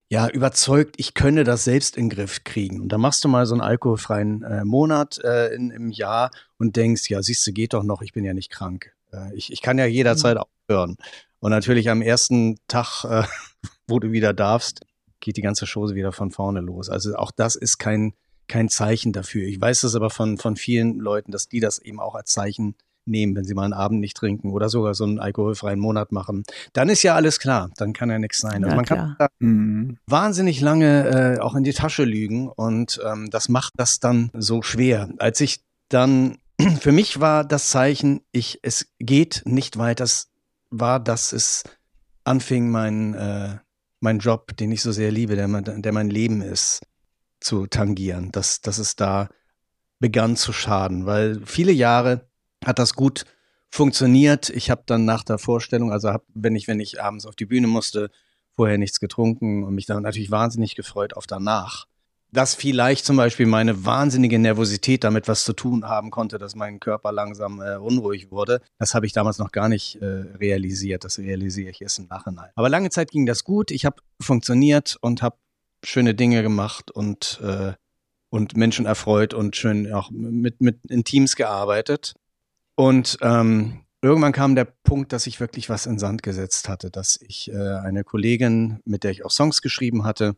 ja 0.10 0.30
überzeugt, 0.30 0.96
ich 0.98 1.14
könne 1.14 1.44
das 1.44 1.64
selbst 1.64 1.98
in 1.98 2.10
den 2.10 2.16
Griff 2.16 2.44
kriegen. 2.44 2.82
Und 2.82 2.90
da 2.90 2.98
machst 2.98 3.24
du 3.24 3.28
mal 3.28 3.46
so 3.46 3.56
einen 3.56 3.62
alkoholfreien 3.62 4.44
äh, 4.44 4.64
Monat 4.64 5.20
äh, 5.24 5.54
in, 5.54 5.72
im 5.72 5.90
Jahr 5.90 6.32
und 6.58 6.76
denkst, 6.76 7.10
ja, 7.10 7.22
siehst 7.22 7.46
du, 7.48 7.52
geht 7.52 7.74
doch 7.74 7.84
noch, 7.84 8.02
ich 8.02 8.14
bin 8.14 8.24
ja 8.24 8.34
nicht 8.34 8.52
krank. 8.52 8.94
Äh, 9.12 9.36
ich, 9.36 9.52
ich 9.52 9.62
kann 9.62 9.78
ja 9.78 9.86
jederzeit 9.86 10.38
mhm. 10.38 10.44
aufhören. 10.44 10.98
Und 11.40 11.52
natürlich 11.52 11.90
am 11.90 12.02
ersten 12.02 12.58
Tag, 12.68 13.04
äh, 13.06 13.24
wo 13.88 14.00
du 14.00 14.12
wieder 14.12 14.34
darfst, 14.34 14.82
geht 15.20 15.38
die 15.38 15.42
ganze 15.42 15.66
Chose 15.66 15.96
wieder 15.96 16.12
von 16.12 16.32
vorne 16.32 16.62
los. 16.62 16.90
Also 16.90 17.16
auch 17.16 17.32
das 17.32 17.56
ist 17.56 17.80
kein 17.80 18.14
kein 18.48 18.70
Zeichen 18.70 19.14
dafür. 19.14 19.48
Ich 19.48 19.60
weiß 19.60 19.82
das 19.82 19.96
aber 19.96 20.10
von, 20.10 20.38
von 20.38 20.56
vielen 20.56 21.00
Leuten, 21.00 21.32
dass 21.32 21.48
die 21.48 21.60
das 21.60 21.80
eben 21.80 22.00
auch 22.00 22.16
als 22.16 22.32
Zeichen 22.32 22.76
nehmen, 23.06 23.36
wenn 23.36 23.46
sie 23.46 23.54
mal 23.54 23.64
einen 23.64 23.74
Abend 23.74 24.00
nicht 24.00 24.18
trinken 24.18 24.52
oder 24.52 24.70
sogar 24.70 24.94
so 24.94 25.04
einen 25.04 25.20
alkoholfreien 25.20 25.80
Monat 25.80 26.12
machen. 26.12 26.44
Dann 26.74 26.90
ist 26.90 27.04
ja 27.04 27.16
alles 27.16 27.40
klar, 27.40 27.70
dann 27.78 27.94
kann 27.94 28.10
ja 28.10 28.20
nichts 28.20 28.40
sein. 28.40 28.64
Also 28.64 28.70
ja, 28.70 28.76
man 28.76 28.86
klar. 28.86 29.16
kann 29.18 29.28
mhm. 29.40 29.98
wahnsinnig 30.08 30.62
lange 30.62 31.36
äh, 31.38 31.40
auch 31.40 31.56
in 31.56 31.64
die 31.64 31.74
Tasche 31.74 32.04
lügen 32.04 32.50
und 32.50 33.00
ähm, 33.06 33.30
das 33.30 33.50
macht 33.50 33.74
das 33.78 34.00
dann 34.00 34.32
so 34.34 34.62
schwer. 34.62 35.10
Als 35.20 35.40
ich 35.42 35.62
dann, 35.90 36.38
für 36.80 36.92
mich 36.92 37.20
war 37.20 37.44
das 37.44 37.70
Zeichen, 37.70 38.22
ich, 38.32 38.60
es 38.64 38.88
geht 39.00 39.44
nicht 39.46 39.78
weiter, 39.78 40.04
das 40.04 40.30
war, 40.72 41.00
dass 41.00 41.32
es 41.32 41.64
anfing, 42.24 42.70
mein, 42.70 43.14
äh, 43.14 43.58
mein 44.00 44.20
Job, 44.20 44.58
den 44.58 44.72
ich 44.72 44.82
so 44.82 44.92
sehr 44.92 45.12
liebe, 45.12 45.36
der, 45.36 45.48
der 45.48 45.94
mein 45.94 46.10
Leben 46.10 46.42
ist, 46.42 46.82
zu 47.40 47.68
tangieren, 47.68 48.32
dass, 48.32 48.62
dass 48.62 48.78
es 48.78 48.96
da 48.96 49.30
begann 50.00 50.36
zu 50.36 50.54
schaden, 50.54 51.06
weil 51.06 51.42
viele 51.46 51.72
Jahre 51.72 52.30
hat 52.64 52.80
das 52.80 52.94
gut 52.94 53.26
funktioniert. 53.70 54.50
Ich 54.50 54.70
habe 54.70 54.84
dann 54.86 55.06
nach 55.06 55.24
der 55.24 55.38
Vorstellung, 55.38 55.92
also 55.92 56.10
hab, 56.10 56.24
wenn 56.34 56.56
ich 56.56 56.68
wenn 56.68 56.80
ich 56.80 57.02
abends 57.02 57.26
auf 57.26 57.36
die 57.36 57.46
Bühne 57.46 57.68
musste, 57.68 58.10
vorher 58.56 58.78
nichts 58.78 59.00
getrunken 59.00 59.64
und 59.64 59.76
mich 59.76 59.86
dann 59.86 60.04
natürlich 60.04 60.32
wahnsinnig 60.32 60.76
gefreut 60.76 61.16
auf 61.16 61.28
danach. 61.28 61.86
Dass 62.32 62.56
vielleicht 62.56 63.06
zum 63.06 63.18
Beispiel 63.18 63.46
meine 63.46 63.86
wahnsinnige 63.86 64.40
Nervosität 64.40 65.04
damit 65.04 65.28
was 65.28 65.44
zu 65.44 65.54
tun 65.54 65.86
haben 65.88 66.10
konnte, 66.10 66.38
dass 66.38 66.56
mein 66.56 66.80
Körper 66.80 67.12
langsam 67.12 67.62
äh, 67.62 67.76
unruhig 67.76 68.32
wurde, 68.32 68.62
das 68.78 68.94
habe 68.94 69.06
ich 69.06 69.14
damals 69.14 69.38
noch 69.38 69.52
gar 69.52 69.70
nicht 69.70 70.02
äh, 70.02 70.06
realisiert. 70.06 71.04
Das 71.04 71.20
realisiere 71.20 71.70
ich 71.70 71.82
erst 71.82 72.00
im 72.00 72.08
Nachhinein. 72.08 72.50
Aber 72.56 72.68
lange 72.68 72.90
Zeit 72.90 73.12
ging 73.12 73.26
das 73.26 73.44
gut. 73.44 73.72
Ich 73.72 73.86
habe 73.86 73.98
funktioniert 74.20 74.98
und 75.02 75.22
habe 75.22 75.38
schöne 75.86 76.16
Dinge 76.16 76.44
gemacht 76.44 76.92
und, 76.92 77.40
äh, 77.44 77.74
und 78.30 78.58
Menschen 78.58 78.86
erfreut 78.86 79.34
und 79.34 79.56
schön 79.56 79.92
auch 79.94 80.12
mit, 80.12 80.62
mit 80.62 80.80
in 80.90 81.04
Teams 81.04 81.36
gearbeitet. 81.36 82.14
Und 82.76 83.18
ähm, 83.22 83.86
irgendwann 84.02 84.34
kam 84.34 84.56
der 84.56 84.66
Punkt, 84.66 85.14
dass 85.14 85.28
ich 85.28 85.40
wirklich 85.40 85.70
was 85.70 85.86
in 85.86 86.00
Sand 86.00 86.24
gesetzt 86.24 86.68
hatte, 86.68 86.92
dass 86.92 87.20
ich 87.22 87.52
äh, 87.52 87.56
eine 87.56 88.04
Kollegin, 88.04 88.80
mit 88.86 89.04
der 89.04 89.12
ich 89.12 89.24
auch 89.24 89.32
Songs 89.32 89.62
geschrieben 89.62 90.04
hatte, 90.04 90.36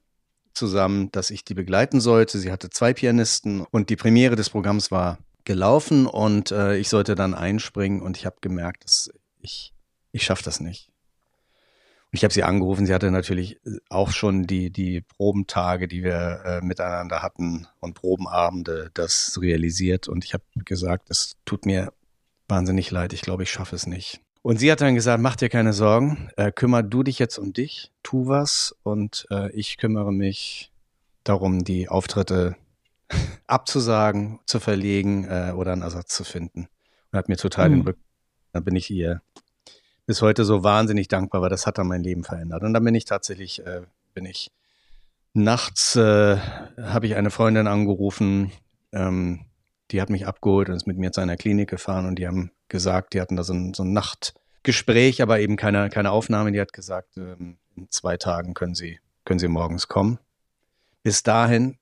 zusammen, 0.53 1.11
dass 1.11 1.29
ich 1.29 1.43
die 1.43 1.53
begleiten 1.53 1.99
sollte. 1.99 2.39
Sie 2.39 2.51
hatte 2.51 2.69
zwei 2.69 2.93
Pianisten 2.93 3.61
und 3.61 3.89
die 3.89 3.95
Premiere 3.95 4.35
des 4.35 4.49
Programms 4.49 4.91
war 4.91 5.19
gelaufen 5.45 6.05
und 6.07 6.51
äh, 6.51 6.77
ich 6.77 6.89
sollte 6.89 7.15
dann 7.15 7.33
einspringen 7.33 8.01
und 8.01 8.17
ich 8.17 8.25
habe 8.25 8.37
gemerkt, 8.41 8.83
dass 8.83 9.09
ich 9.39 9.73
ich 10.11 10.23
schaffe 10.23 10.43
das 10.43 10.59
nicht. 10.59 10.89
Ich 12.11 12.23
habe 12.23 12.33
sie 12.33 12.43
angerufen, 12.43 12.85
sie 12.85 12.93
hatte 12.93 13.11
natürlich 13.11 13.57
äh, 13.65 13.77
auch 13.89 14.11
schon 14.11 14.47
die, 14.47 14.69
die 14.69 15.01
Probentage, 15.01 15.87
die 15.87 16.03
wir 16.03 16.41
äh, 16.45 16.61
miteinander 16.65 17.21
hatten 17.21 17.67
und 17.79 17.93
Probenabende, 17.93 18.91
das 18.93 19.37
realisiert. 19.41 20.07
Und 20.07 20.23
ich 20.23 20.33
habe 20.33 20.43
gesagt, 20.65 21.09
es 21.09 21.35
tut 21.45 21.65
mir 21.65 21.93
wahnsinnig 22.47 22.91
leid, 22.91 23.13
ich 23.13 23.21
glaube, 23.21 23.43
ich 23.43 23.51
schaffe 23.51 23.75
es 23.75 23.87
nicht. 23.87 24.21
Und 24.41 24.57
sie 24.57 24.71
hat 24.71 24.79
dann 24.79 24.95
gesagt, 24.95 25.21
mach 25.21 25.35
dir 25.35 25.49
keine 25.49 25.73
Sorgen, 25.73 26.29
äh, 26.37 26.51
kümmer 26.51 26.81
du 26.81 27.03
dich 27.03 27.19
jetzt 27.19 27.37
um 27.37 27.51
dich, 27.51 27.91
tu 28.03 28.27
was 28.27 28.73
und 28.83 29.27
äh, 29.29 29.51
ich 29.51 29.77
kümmere 29.77 30.13
mich 30.13 30.71
darum, 31.25 31.65
die 31.65 31.89
Auftritte 31.89 32.55
abzusagen, 33.47 34.39
zu 34.45 34.61
verlegen 34.61 35.25
äh, 35.25 35.51
oder 35.53 35.73
einen 35.73 35.81
Ersatz 35.81 36.15
zu 36.15 36.23
finden. 36.23 36.69
Und 37.11 37.17
hat 37.17 37.27
mir 37.27 37.37
total 37.37 37.69
mhm. 37.69 37.73
den 37.73 37.81
Rücken. 37.81 38.03
Da 38.53 38.61
bin 38.61 38.75
ich 38.75 38.89
ihr 38.89 39.21
bis 40.07 40.21
heute 40.21 40.45
so 40.45 40.63
wahnsinnig 40.63 41.09
dankbar, 41.09 41.41
weil 41.41 41.49
das 41.49 41.67
hat 41.67 41.77
dann 41.77 41.87
mein 41.87 42.01
Leben 42.01 42.23
verändert. 42.23 42.63
Und 42.63 42.73
dann 42.73 42.83
bin 42.83 42.95
ich 42.95 43.05
tatsächlich, 43.05 43.63
äh, 43.65 43.81
bin 44.13 44.25
ich 44.25 44.51
nachts, 45.33 45.95
äh, 45.95 46.37
habe 46.37 47.05
ich 47.05 47.15
eine 47.15 47.29
Freundin 47.29 47.67
angerufen, 47.67 48.51
ähm, 48.93 49.45
die 49.91 50.01
hat 50.01 50.09
mich 50.09 50.25
abgeholt 50.25 50.69
und 50.69 50.75
ist 50.75 50.87
mit 50.87 50.97
mir 50.97 51.11
zu 51.11 51.21
einer 51.21 51.37
Klinik 51.37 51.69
gefahren 51.69 52.05
und 52.05 52.15
die 52.15 52.25
haben 52.25 52.51
gesagt, 52.69 53.13
die 53.13 53.21
hatten 53.21 53.35
da 53.35 53.43
so 53.43 53.53
ein, 53.53 53.73
so 53.73 53.83
ein 53.83 53.93
Nachtgespräch, 53.93 55.21
aber 55.21 55.39
eben 55.39 55.57
keine, 55.57 55.89
keine 55.89 56.11
Aufnahme. 56.11 56.51
Die 56.51 56.59
hat 56.59 56.73
gesagt, 56.73 57.17
ähm, 57.17 57.57
in 57.75 57.89
zwei 57.91 58.17
Tagen 58.17 58.53
können 58.53 58.75
Sie, 58.75 58.99
können 59.25 59.39
Sie 59.39 59.47
morgens 59.47 59.87
kommen. 59.87 60.19
Bis 61.03 61.21
dahin 61.21 61.77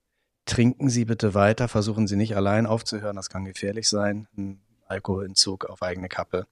trinken 0.46 0.90
Sie 0.90 1.06
bitte 1.06 1.34
weiter, 1.36 1.68
versuchen 1.68 2.08
Sie 2.08 2.16
nicht 2.16 2.36
allein 2.36 2.66
aufzuhören, 2.66 3.16
das 3.16 3.30
kann 3.30 3.46
gefährlich 3.46 3.88
sein. 3.88 4.28
Ein 4.36 4.62
Alkoholentzug 4.88 5.66
auf 5.66 5.82
eigene 5.82 6.10
Kappe. 6.10 6.48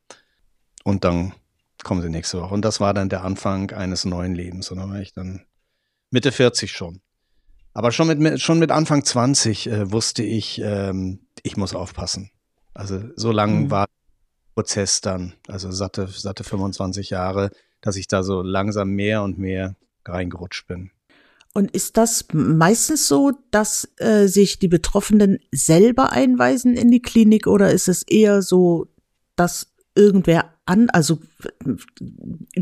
Und 0.83 1.03
dann 1.03 1.33
kommen 1.83 2.01
Sie 2.01 2.09
nächste 2.09 2.41
Woche. 2.41 2.53
Und 2.53 2.63
das 2.63 2.79
war 2.79 2.93
dann 2.93 3.09
der 3.09 3.23
Anfang 3.23 3.71
eines 3.71 4.05
neuen 4.05 4.35
Lebens. 4.35 4.71
Und 4.71 4.77
da 4.77 4.89
war 4.89 4.99
ich 4.99 5.13
dann 5.13 5.41
Mitte 6.09 6.31
40 6.31 6.71
schon. 6.71 7.01
Aber 7.73 7.91
schon 7.91 8.07
mit, 8.07 8.41
schon 8.41 8.59
mit 8.59 8.71
Anfang 8.71 9.03
20 9.03 9.67
äh, 9.67 9.91
wusste 9.91 10.23
ich, 10.23 10.61
ähm, 10.63 11.19
ich 11.41 11.57
muss 11.57 11.73
aufpassen. 11.73 12.29
Also 12.73 13.01
so 13.15 13.31
lang 13.31 13.63
mhm. 13.63 13.71
war 13.71 13.87
der 13.87 14.61
Prozess 14.61 15.01
dann, 15.01 15.33
also 15.47 15.71
satte, 15.71 16.07
satte 16.07 16.43
25 16.43 17.09
Jahre, 17.09 17.49
dass 17.81 17.95
ich 17.95 18.07
da 18.07 18.23
so 18.23 18.41
langsam 18.41 18.89
mehr 18.89 19.23
und 19.23 19.37
mehr 19.37 19.75
reingerutscht 20.05 20.67
bin. 20.67 20.91
Und 21.53 21.69
ist 21.71 21.97
das 21.97 22.25
meistens 22.33 23.07
so, 23.07 23.31
dass 23.51 23.87
äh, 23.97 24.27
sich 24.27 24.57
die 24.57 24.67
Betroffenen 24.67 25.39
selber 25.51 26.11
einweisen 26.11 26.75
in 26.75 26.89
die 26.89 27.01
Klinik 27.01 27.45
oder 27.45 27.71
ist 27.71 27.87
es 27.87 28.01
eher 28.03 28.41
so, 28.41 28.87
dass 29.35 29.67
irgendwer 29.95 30.52
an, 30.65 30.89
also 30.89 31.19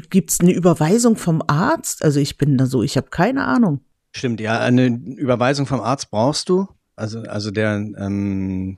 gibt 0.10 0.32
es 0.32 0.40
eine 0.40 0.52
Überweisung 0.52 1.16
vom 1.18 1.44
Arzt? 1.48 2.04
Also 2.04 2.20
ich 2.20 2.38
bin 2.38 2.58
da 2.58 2.66
so, 2.66 2.84
ich 2.84 2.98
habe 2.98 3.10
keine 3.10 3.46
Ahnung. 3.46 3.82
Stimmt, 4.14 4.40
ja, 4.42 4.60
eine 4.60 4.88
Überweisung 4.88 5.66
vom 5.66 5.82
Arzt 5.82 6.12
brauchst 6.12 6.50
du. 6.50 6.68
Also, 6.96 7.22
also 7.22 7.52
der 7.52 7.76
ähm, 7.76 8.78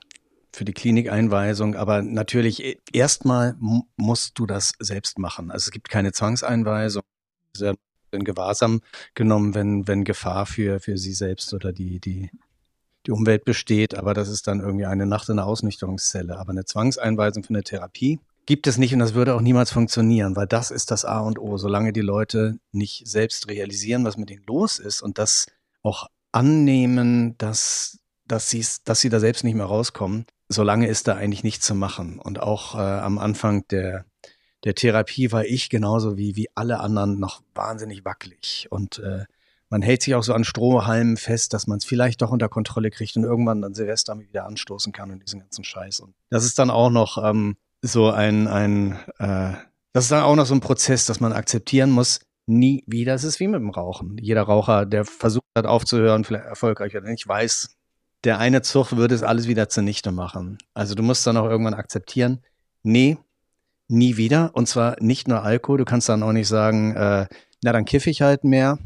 für 0.52 0.64
die 0.64 0.72
Klinikeinweisung, 0.72 1.74
aber 1.74 2.02
natürlich 2.02 2.62
e, 2.64 2.78
erstmal 2.92 3.56
musst 3.96 4.38
du 4.38 4.46
das 4.46 4.72
selbst 4.78 5.18
machen. 5.18 5.50
Also 5.50 5.66
es 5.66 5.70
gibt 5.72 5.88
keine 5.88 6.12
Zwangseinweisung. 6.12 7.02
Sehr 7.56 7.74
in 8.14 8.24
Gewahrsam 8.24 8.80
genommen, 9.14 9.54
wenn, 9.54 9.86
wenn 9.86 10.04
Gefahr 10.04 10.46
für, 10.46 10.80
für 10.80 10.96
sie 10.96 11.12
selbst 11.12 11.52
oder 11.52 11.72
die, 11.72 12.00
die, 12.00 12.30
die 13.06 13.10
Umwelt 13.10 13.44
besteht, 13.44 13.94
aber 13.94 14.14
das 14.14 14.28
ist 14.28 14.46
dann 14.46 14.60
irgendwie 14.60 14.86
eine 14.86 15.06
Nacht 15.06 15.28
in 15.28 15.36
der 15.36 15.46
Ausnüchterungszelle. 15.46 16.38
Aber 16.38 16.50
eine 16.50 16.64
Zwangseinweisung 16.64 17.42
für 17.42 17.50
eine 17.50 17.64
Therapie 17.64 18.20
gibt 18.46 18.66
es 18.66 18.78
nicht 18.78 18.92
und 18.92 18.98
das 18.98 19.14
würde 19.14 19.34
auch 19.34 19.40
niemals 19.40 19.70
funktionieren, 19.70 20.36
weil 20.36 20.46
das 20.46 20.70
ist 20.70 20.90
das 20.90 21.04
A 21.04 21.20
und 21.20 21.38
O. 21.38 21.56
Solange 21.56 21.92
die 21.92 22.00
Leute 22.00 22.58
nicht 22.72 23.06
selbst 23.06 23.48
realisieren, 23.48 24.04
was 24.04 24.16
mit 24.16 24.30
ihnen 24.30 24.44
los 24.46 24.78
ist 24.78 25.02
und 25.02 25.18
das 25.18 25.46
auch 25.82 26.08
annehmen, 26.32 27.36
dass, 27.38 27.98
dass, 28.26 28.50
dass 28.84 29.00
sie 29.00 29.08
da 29.08 29.20
selbst 29.20 29.44
nicht 29.44 29.54
mehr 29.54 29.66
rauskommen, 29.66 30.26
solange 30.48 30.88
ist 30.88 31.08
da 31.08 31.14
eigentlich 31.14 31.44
nichts 31.44 31.66
zu 31.66 31.74
machen. 31.74 32.18
Und 32.18 32.40
auch 32.40 32.74
äh, 32.74 32.78
am 32.78 33.18
Anfang 33.18 33.66
der, 33.68 34.04
der 34.64 34.74
Therapie 34.74 35.32
war 35.32 35.44
ich 35.44 35.70
genauso 35.70 36.16
wie, 36.16 36.36
wie 36.36 36.48
alle 36.54 36.80
anderen 36.80 37.18
noch 37.18 37.42
wahnsinnig 37.54 38.04
wackelig. 38.04 38.66
Und 38.70 38.98
äh, 38.98 39.24
man 39.70 39.82
hält 39.82 40.02
sich 40.02 40.14
auch 40.14 40.22
so 40.22 40.34
an 40.34 40.44
Strohhalmen 40.44 41.16
fest, 41.16 41.52
dass 41.52 41.66
man 41.66 41.78
es 41.78 41.84
vielleicht 41.84 42.22
doch 42.22 42.30
unter 42.30 42.48
Kontrolle 42.48 42.90
kriegt 42.90 43.16
und 43.16 43.24
irgendwann 43.24 43.62
dann 43.62 43.74
Silvester 43.74 44.18
wieder 44.18 44.46
anstoßen 44.46 44.92
kann 44.92 45.10
und 45.10 45.22
diesen 45.22 45.40
ganzen 45.40 45.64
Scheiß. 45.64 46.00
Und 46.00 46.14
das 46.30 46.44
ist 46.44 46.58
dann 46.58 46.70
auch 46.70 46.90
noch 46.90 47.18
ähm, 47.22 47.56
so 47.84 48.10
ein, 48.10 48.48
ein 48.48 48.98
äh, 49.18 49.52
das 49.92 50.04
ist 50.04 50.10
dann 50.10 50.24
auch 50.24 50.34
noch 50.34 50.46
so 50.46 50.54
ein 50.54 50.60
Prozess, 50.60 51.06
dass 51.06 51.20
man 51.20 51.32
akzeptieren 51.32 51.90
muss, 51.90 52.20
nie 52.46 52.82
wieder. 52.86 53.14
Es 53.14 53.24
ist 53.24 53.40
wie 53.40 53.46
mit 53.46 53.60
dem 53.60 53.70
Rauchen. 53.70 54.16
Jeder 54.18 54.42
Raucher, 54.42 54.86
der 54.86 55.04
versucht 55.04 55.44
hat 55.54 55.66
aufzuhören, 55.66 56.24
vielleicht 56.24 56.46
erfolgreich 56.46 56.96
oder 56.96 57.08
nicht, 57.08 57.28
weiß, 57.28 57.76
der 58.24 58.38
eine 58.38 58.62
Zug 58.62 58.96
würde 58.96 59.14
es 59.14 59.22
alles 59.22 59.46
wieder 59.46 59.68
zunichte 59.68 60.12
machen. 60.12 60.58
Also 60.72 60.94
du 60.94 61.02
musst 61.02 61.26
dann 61.26 61.36
auch 61.36 61.48
irgendwann 61.48 61.74
akzeptieren, 61.74 62.40
nee, 62.82 63.18
nie 63.86 64.16
wieder. 64.16 64.50
Und 64.54 64.66
zwar 64.66 64.96
nicht 65.00 65.28
nur 65.28 65.42
Alkohol. 65.42 65.78
Du 65.78 65.84
kannst 65.84 66.08
dann 66.08 66.22
auch 66.22 66.32
nicht 66.32 66.48
sagen, 66.48 66.96
äh, 66.96 67.26
na 67.62 67.72
dann 67.72 67.84
kiffe 67.84 68.10
ich 68.10 68.22
halt 68.22 68.44
mehr 68.44 68.78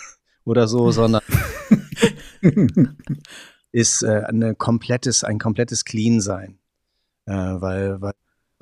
oder 0.44 0.68
so, 0.68 0.92
sondern 0.92 1.22
ist 3.72 4.02
äh, 4.02 4.22
eine 4.26 4.54
komplettes, 4.54 5.24
ein 5.24 5.38
komplettes 5.38 5.84
Clean 5.84 6.20
sein. 6.20 6.58
Äh, 7.26 7.32
weil, 7.32 8.00
weil 8.00 8.12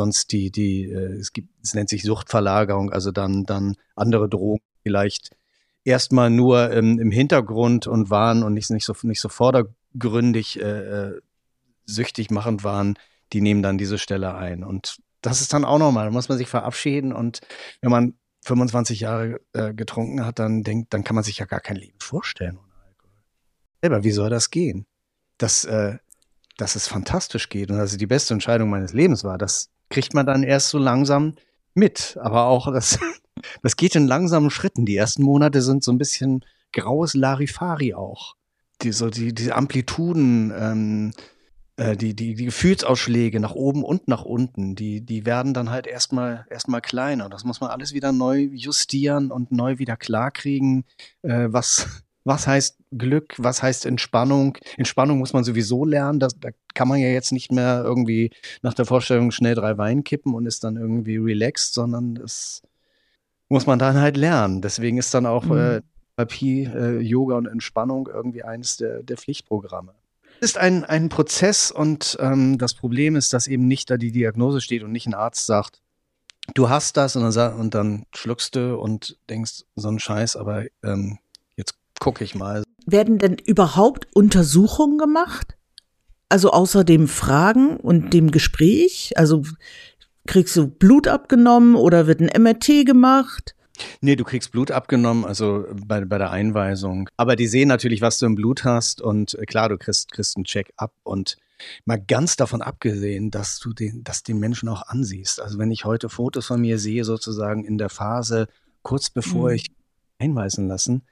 sonst 0.02 0.32
die, 0.32 0.50
die, 0.50 0.90
äh, 0.90 1.18
es 1.18 1.32
gibt, 1.32 1.48
es 1.62 1.74
nennt 1.74 1.88
sich 1.88 2.02
Suchtverlagerung, 2.02 2.90
also 2.90 3.12
dann, 3.12 3.44
dann 3.44 3.76
andere 3.94 4.28
Drogen 4.28 4.62
vielleicht 4.82 5.30
erstmal 5.84 6.28
nur 6.28 6.72
ähm, 6.72 6.98
im 6.98 7.10
Hintergrund 7.10 7.86
und 7.86 8.10
waren 8.10 8.42
und 8.42 8.54
nicht, 8.54 8.70
nicht 8.70 8.84
so, 8.84 8.94
nicht 9.02 9.20
so 9.20 9.28
vordergründig 9.28 10.60
äh, 10.60 10.64
äh, 10.64 11.20
süchtig 11.86 12.30
machend 12.30 12.64
waren, 12.64 12.98
die 13.32 13.40
nehmen 13.40 13.62
dann 13.62 13.78
diese 13.78 13.98
Stelle 13.98 14.34
ein. 14.34 14.64
Und 14.64 14.98
das 15.20 15.40
ist 15.40 15.52
dann 15.52 15.64
auch 15.64 15.78
nochmal, 15.78 16.06
da 16.06 16.10
muss 16.10 16.28
man 16.28 16.38
sich 16.38 16.48
verabschieden 16.48 17.12
und 17.12 17.40
wenn 17.80 17.90
man 17.90 18.14
25 18.44 19.00
Jahre 19.00 19.40
äh, 19.52 19.72
getrunken 19.72 20.26
hat, 20.26 20.40
dann 20.40 20.64
denkt, 20.64 20.92
dann 20.92 21.04
kann 21.04 21.14
man 21.14 21.22
sich 21.22 21.38
ja 21.38 21.46
gar 21.46 21.60
kein 21.60 21.76
Leben 21.76 21.98
vorstellen 22.00 22.58
ohne 22.58 22.74
Alkohol. 22.84 23.22
Selber, 23.80 24.04
wie 24.04 24.10
soll 24.10 24.30
das 24.30 24.50
gehen? 24.50 24.84
Dass, 25.38 25.64
äh, 25.64 25.98
dass 26.56 26.74
es 26.74 26.88
fantastisch 26.88 27.48
geht 27.48 27.70
und 27.70 27.78
dass 27.78 27.92
es 27.92 27.98
die 27.98 28.06
beste 28.08 28.34
Entscheidung 28.34 28.68
meines 28.68 28.92
Lebens 28.92 29.22
war, 29.22 29.38
das 29.38 29.70
kriegt 29.92 30.14
man 30.14 30.26
dann 30.26 30.42
erst 30.42 30.70
so 30.70 30.78
langsam 30.78 31.34
mit. 31.74 32.18
Aber 32.20 32.46
auch 32.46 32.72
das, 32.72 32.98
das 33.62 33.76
geht 33.76 33.94
in 33.94 34.06
langsamen 34.06 34.50
Schritten. 34.50 34.84
Die 34.86 34.96
ersten 34.96 35.22
Monate 35.22 35.62
sind 35.62 35.84
so 35.84 35.92
ein 35.92 35.98
bisschen 35.98 36.44
graues 36.72 37.14
Larifari 37.14 37.94
auch. 37.94 38.34
Die, 38.80 38.92
so 38.92 39.10
die, 39.10 39.32
die 39.32 39.52
Amplituden, 39.52 40.52
ähm, 40.56 41.12
äh, 41.76 41.96
die, 41.96 42.16
die, 42.16 42.34
die 42.34 42.46
Gefühlsausschläge 42.46 43.38
nach 43.38 43.54
oben 43.54 43.84
und 43.84 44.08
nach 44.08 44.24
unten, 44.24 44.74
die, 44.74 45.02
die 45.02 45.24
werden 45.24 45.54
dann 45.54 45.70
halt 45.70 45.86
erstmal 45.86 46.46
erstmal 46.50 46.80
kleiner. 46.80 47.28
Das 47.28 47.44
muss 47.44 47.60
man 47.60 47.70
alles 47.70 47.92
wieder 47.92 48.10
neu 48.10 48.38
justieren 48.38 49.30
und 49.30 49.52
neu 49.52 49.78
wieder 49.78 49.96
klarkriegen, 49.96 50.84
äh, 51.22 51.46
was, 51.50 52.02
was 52.24 52.46
heißt 52.46 52.78
Glück, 52.96 53.34
was 53.38 53.62
heißt 53.62 53.86
Entspannung. 53.86 54.58
Entspannung 54.76 55.18
muss 55.18 55.32
man 55.32 55.44
sowieso 55.44 55.84
lernen. 55.84 56.20
Das, 56.20 56.38
da 56.38 56.50
kann 56.74 56.88
man 56.88 56.98
ja 56.98 57.08
jetzt 57.08 57.32
nicht 57.32 57.52
mehr 57.52 57.82
irgendwie 57.84 58.30
nach 58.62 58.74
der 58.74 58.86
Vorstellung 58.86 59.30
schnell 59.30 59.54
drei 59.54 59.78
Wein 59.78 60.04
kippen 60.04 60.34
und 60.34 60.46
ist 60.46 60.64
dann 60.64 60.76
irgendwie 60.76 61.16
relaxed, 61.16 61.74
sondern 61.74 62.14
das 62.14 62.62
muss 63.48 63.66
man 63.66 63.78
dann 63.78 63.96
halt 63.96 64.16
lernen. 64.16 64.62
Deswegen 64.62 64.98
ist 64.98 65.12
dann 65.14 65.26
auch 65.26 65.44
mhm. 65.44 65.58
äh, 65.58 65.80
Therapie, 66.16 66.64
äh, 66.64 66.98
Yoga 67.00 67.36
und 67.36 67.46
Entspannung 67.46 68.08
irgendwie 68.12 68.42
eines 68.42 68.76
der, 68.76 69.02
der 69.02 69.16
Pflichtprogramme 69.16 69.94
ist 70.42 70.58
ein, 70.58 70.84
ein 70.84 71.08
Prozess 71.08 71.70
und 71.70 72.16
ähm, 72.20 72.58
das 72.58 72.74
Problem 72.74 73.14
ist, 73.14 73.32
dass 73.32 73.46
eben 73.46 73.68
nicht 73.68 73.88
da 73.90 73.96
die 73.96 74.10
Diagnose 74.10 74.60
steht 74.60 74.82
und 74.82 74.90
nicht 74.90 75.06
ein 75.06 75.14
Arzt 75.14 75.46
sagt, 75.46 75.80
du 76.54 76.68
hast 76.68 76.96
das 76.96 77.14
und 77.14 77.22
dann, 77.34 77.54
und 77.54 77.74
dann 77.74 78.06
schluckst 78.12 78.56
du 78.56 78.76
und 78.76 79.16
denkst, 79.30 79.62
so 79.76 79.88
ein 79.88 80.00
Scheiß, 80.00 80.34
aber 80.34 80.64
ähm, 80.82 81.18
gucke 82.02 82.24
ich 82.24 82.34
mal. 82.34 82.64
Werden 82.84 83.18
denn 83.18 83.36
überhaupt 83.36 84.08
Untersuchungen 84.12 84.98
gemacht? 84.98 85.56
Also 86.28 86.50
außer 86.50 86.82
dem 86.82 87.06
Fragen 87.06 87.76
und 87.76 88.12
dem 88.12 88.32
Gespräch? 88.32 89.12
Also 89.14 89.44
kriegst 90.26 90.56
du 90.56 90.66
Blut 90.66 91.06
abgenommen 91.06 91.76
oder 91.76 92.08
wird 92.08 92.20
ein 92.20 92.42
MRT 92.42 92.84
gemacht? 92.84 93.54
Nee, 94.00 94.16
du 94.16 94.24
kriegst 94.24 94.50
Blut 94.50 94.72
abgenommen, 94.72 95.24
also 95.24 95.64
bei, 95.86 96.04
bei 96.04 96.18
der 96.18 96.32
Einweisung. 96.32 97.08
Aber 97.16 97.36
die 97.36 97.46
sehen 97.46 97.68
natürlich, 97.68 98.00
was 98.00 98.18
du 98.18 98.26
im 98.26 98.34
Blut 98.34 98.64
hast 98.64 99.00
und 99.00 99.34
äh, 99.34 99.46
klar, 99.46 99.68
du 99.68 99.78
kriegst, 99.78 100.10
kriegst 100.10 100.36
einen 100.36 100.44
Check-up 100.44 100.92
und 101.04 101.36
mal 101.84 102.00
ganz 102.00 102.34
davon 102.34 102.62
abgesehen, 102.62 103.30
dass 103.30 103.60
du 103.60 103.72
den, 103.72 104.02
dass 104.02 104.24
den 104.24 104.40
Menschen 104.40 104.68
auch 104.68 104.82
ansiehst. 104.88 105.40
Also 105.40 105.56
wenn 105.56 105.70
ich 105.70 105.84
heute 105.84 106.08
Fotos 106.08 106.46
von 106.46 106.60
mir 106.60 106.80
sehe, 106.80 107.04
sozusagen 107.04 107.64
in 107.64 107.78
der 107.78 107.90
Phase 107.90 108.48
kurz 108.82 109.08
bevor 109.08 109.50
mhm. 109.50 109.54
ich 109.54 109.70
einweisen 110.18 110.66
lassen, 110.66 111.04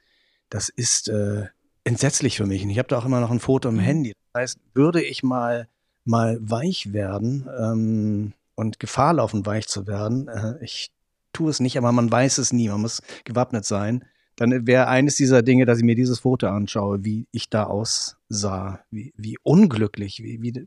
das 0.51 0.69
ist 0.69 1.09
äh, 1.09 1.47
entsetzlich 1.85 2.37
für 2.37 2.47
mich. 2.47 2.63
Und 2.63 2.71
ich 2.71 2.79
habe 2.79 2.89
da 2.89 2.99
auch 2.99 3.07
immer 3.07 3.21
noch 3.21 3.31
ein 3.31 3.41
Foto 3.41 3.69
im 3.69 3.77
mhm. 3.77 3.81
Handy. 3.81 4.13
Das 4.33 4.43
heißt, 4.43 4.59
würde 4.75 5.03
ich 5.03 5.23
mal 5.23 5.69
mal 6.05 6.39
weich 6.41 6.93
werden 6.93 7.49
ähm, 7.59 8.33
und 8.55 8.79
Gefahr 8.81 9.15
laufen, 9.15 9.47
weich 9.47 9.67
zu 9.69 9.87
werden, 9.87 10.29
äh, 10.29 10.63
ich 10.63 10.91
tue 11.33 11.51
es 11.51 11.61
nicht, 11.61 11.79
aber 11.79 11.93
man 11.93 12.11
weiß 12.11 12.39
es 12.39 12.53
nie, 12.53 12.69
man 12.69 12.81
muss 12.81 13.03
gewappnet 13.25 13.65
sein. 13.65 14.05
Dann 14.37 14.67
wäre 14.67 14.89
eines 14.89 15.17
dieser 15.17 15.43
Dinge, 15.43 15.67
dass 15.67 15.79
ich 15.79 15.85
mir 15.85 15.95
dieses 15.95 16.21
Foto 16.21 16.49
anschaue, 16.49 17.05
wie 17.05 17.27
ich 17.31 17.51
da 17.51 17.65
aussah, 17.65 18.81
wie, 18.91 19.13
wie 19.17 19.37
unglücklich, 19.43 20.23
wie, 20.23 20.43
wie, 20.43 20.67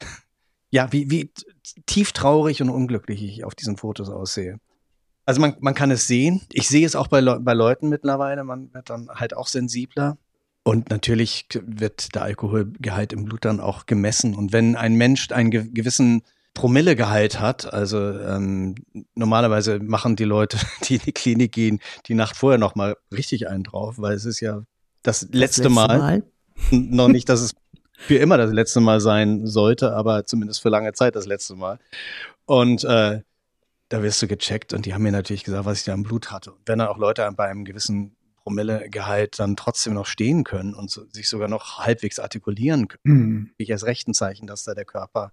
ja, 0.70 0.92
wie, 0.92 1.10
wie 1.10 1.30
tief 1.86 2.12
traurig 2.12 2.62
und 2.62 2.70
unglücklich 2.70 3.22
ich 3.22 3.44
auf 3.44 3.54
diesen 3.54 3.76
Fotos 3.76 4.08
aussehe. 4.08 4.58
Also 5.24 5.40
man, 5.40 5.56
man 5.60 5.74
kann 5.74 5.90
es 5.90 6.06
sehen. 6.06 6.42
Ich 6.52 6.68
sehe 6.68 6.84
es 6.84 6.96
auch 6.96 7.08
bei, 7.08 7.20
Le 7.20 7.40
bei 7.40 7.54
Leuten 7.54 7.88
mittlerweile. 7.88 8.44
Man 8.44 8.72
wird 8.74 8.90
dann 8.90 9.08
halt 9.08 9.36
auch 9.36 9.46
sensibler. 9.46 10.18
Und 10.64 10.90
natürlich 10.90 11.46
wird 11.64 12.14
der 12.14 12.22
Alkoholgehalt 12.22 13.12
im 13.12 13.24
Blut 13.24 13.44
dann 13.44 13.60
auch 13.60 13.86
gemessen. 13.86 14.34
Und 14.34 14.52
wenn 14.52 14.76
ein 14.76 14.94
Mensch 14.94 15.30
einen 15.32 15.50
gewissen 15.50 16.22
Promillegehalt 16.54 17.40
hat. 17.40 17.72
Also 17.72 17.98
ähm, 17.98 18.74
normalerweise 19.14 19.78
machen 19.78 20.16
die 20.16 20.24
Leute, 20.24 20.58
die 20.84 20.96
in 20.96 21.02
die 21.06 21.12
Klinik 21.12 21.52
gehen, 21.52 21.80
die 22.06 22.14
Nacht 22.14 22.36
vorher 22.36 22.58
noch 22.58 22.74
mal 22.74 22.96
richtig 23.10 23.48
einen 23.48 23.64
drauf, 23.64 23.96
weil 23.98 24.14
es 24.14 24.24
ist 24.24 24.40
ja 24.40 24.62
das, 25.02 25.20
das 25.20 25.30
letzte, 25.32 25.68
Mal. 25.68 25.98
Mal. 25.98 26.22
noch 26.70 27.08
nicht, 27.08 27.28
dass 27.28 27.40
es 27.40 27.54
für 27.96 28.16
immer 28.16 28.36
das 28.36 28.52
letzte 28.52 28.80
Mal 28.80 29.00
sein 29.00 29.46
sollte, 29.46 29.94
aber 29.94 30.26
zumindest 30.26 30.60
für 30.60 30.68
lange 30.68 30.92
Zeit 30.92 31.16
das 31.16 31.26
letzte 31.26 31.54
Mal. 31.54 31.78
Und 32.44 32.84
äh, 32.84 33.22
da 33.92 34.02
wirst 34.02 34.22
du 34.22 34.26
gecheckt 34.26 34.72
und 34.72 34.86
die 34.86 34.94
haben 34.94 35.02
mir 35.02 35.12
natürlich 35.12 35.44
gesagt, 35.44 35.66
was 35.66 35.80
ich 35.80 35.84
da 35.84 35.92
im 35.92 36.02
Blut 36.02 36.30
hatte. 36.30 36.52
Und 36.52 36.60
wenn 36.66 36.78
dann 36.78 36.88
auch 36.88 36.96
Leute 36.96 37.30
bei 37.36 37.48
einem 37.48 37.64
gewissen 37.64 38.16
Promillegehalt 38.36 39.38
dann 39.38 39.54
trotzdem 39.54 39.92
noch 39.94 40.06
stehen 40.06 40.44
können 40.44 40.74
und 40.74 40.90
so, 40.90 41.04
sich 41.10 41.28
sogar 41.28 41.48
noch 41.48 41.78
halbwegs 41.78 42.18
artikulieren 42.18 42.88
können, 42.88 43.00
mhm. 43.04 43.50
ich 43.58 43.68
erst 43.68 43.84
recht 43.84 44.08
ein 44.08 44.14
Zeichen, 44.14 44.46
dass 44.46 44.64
da 44.64 44.74
der 44.74 44.86
Körper 44.86 45.30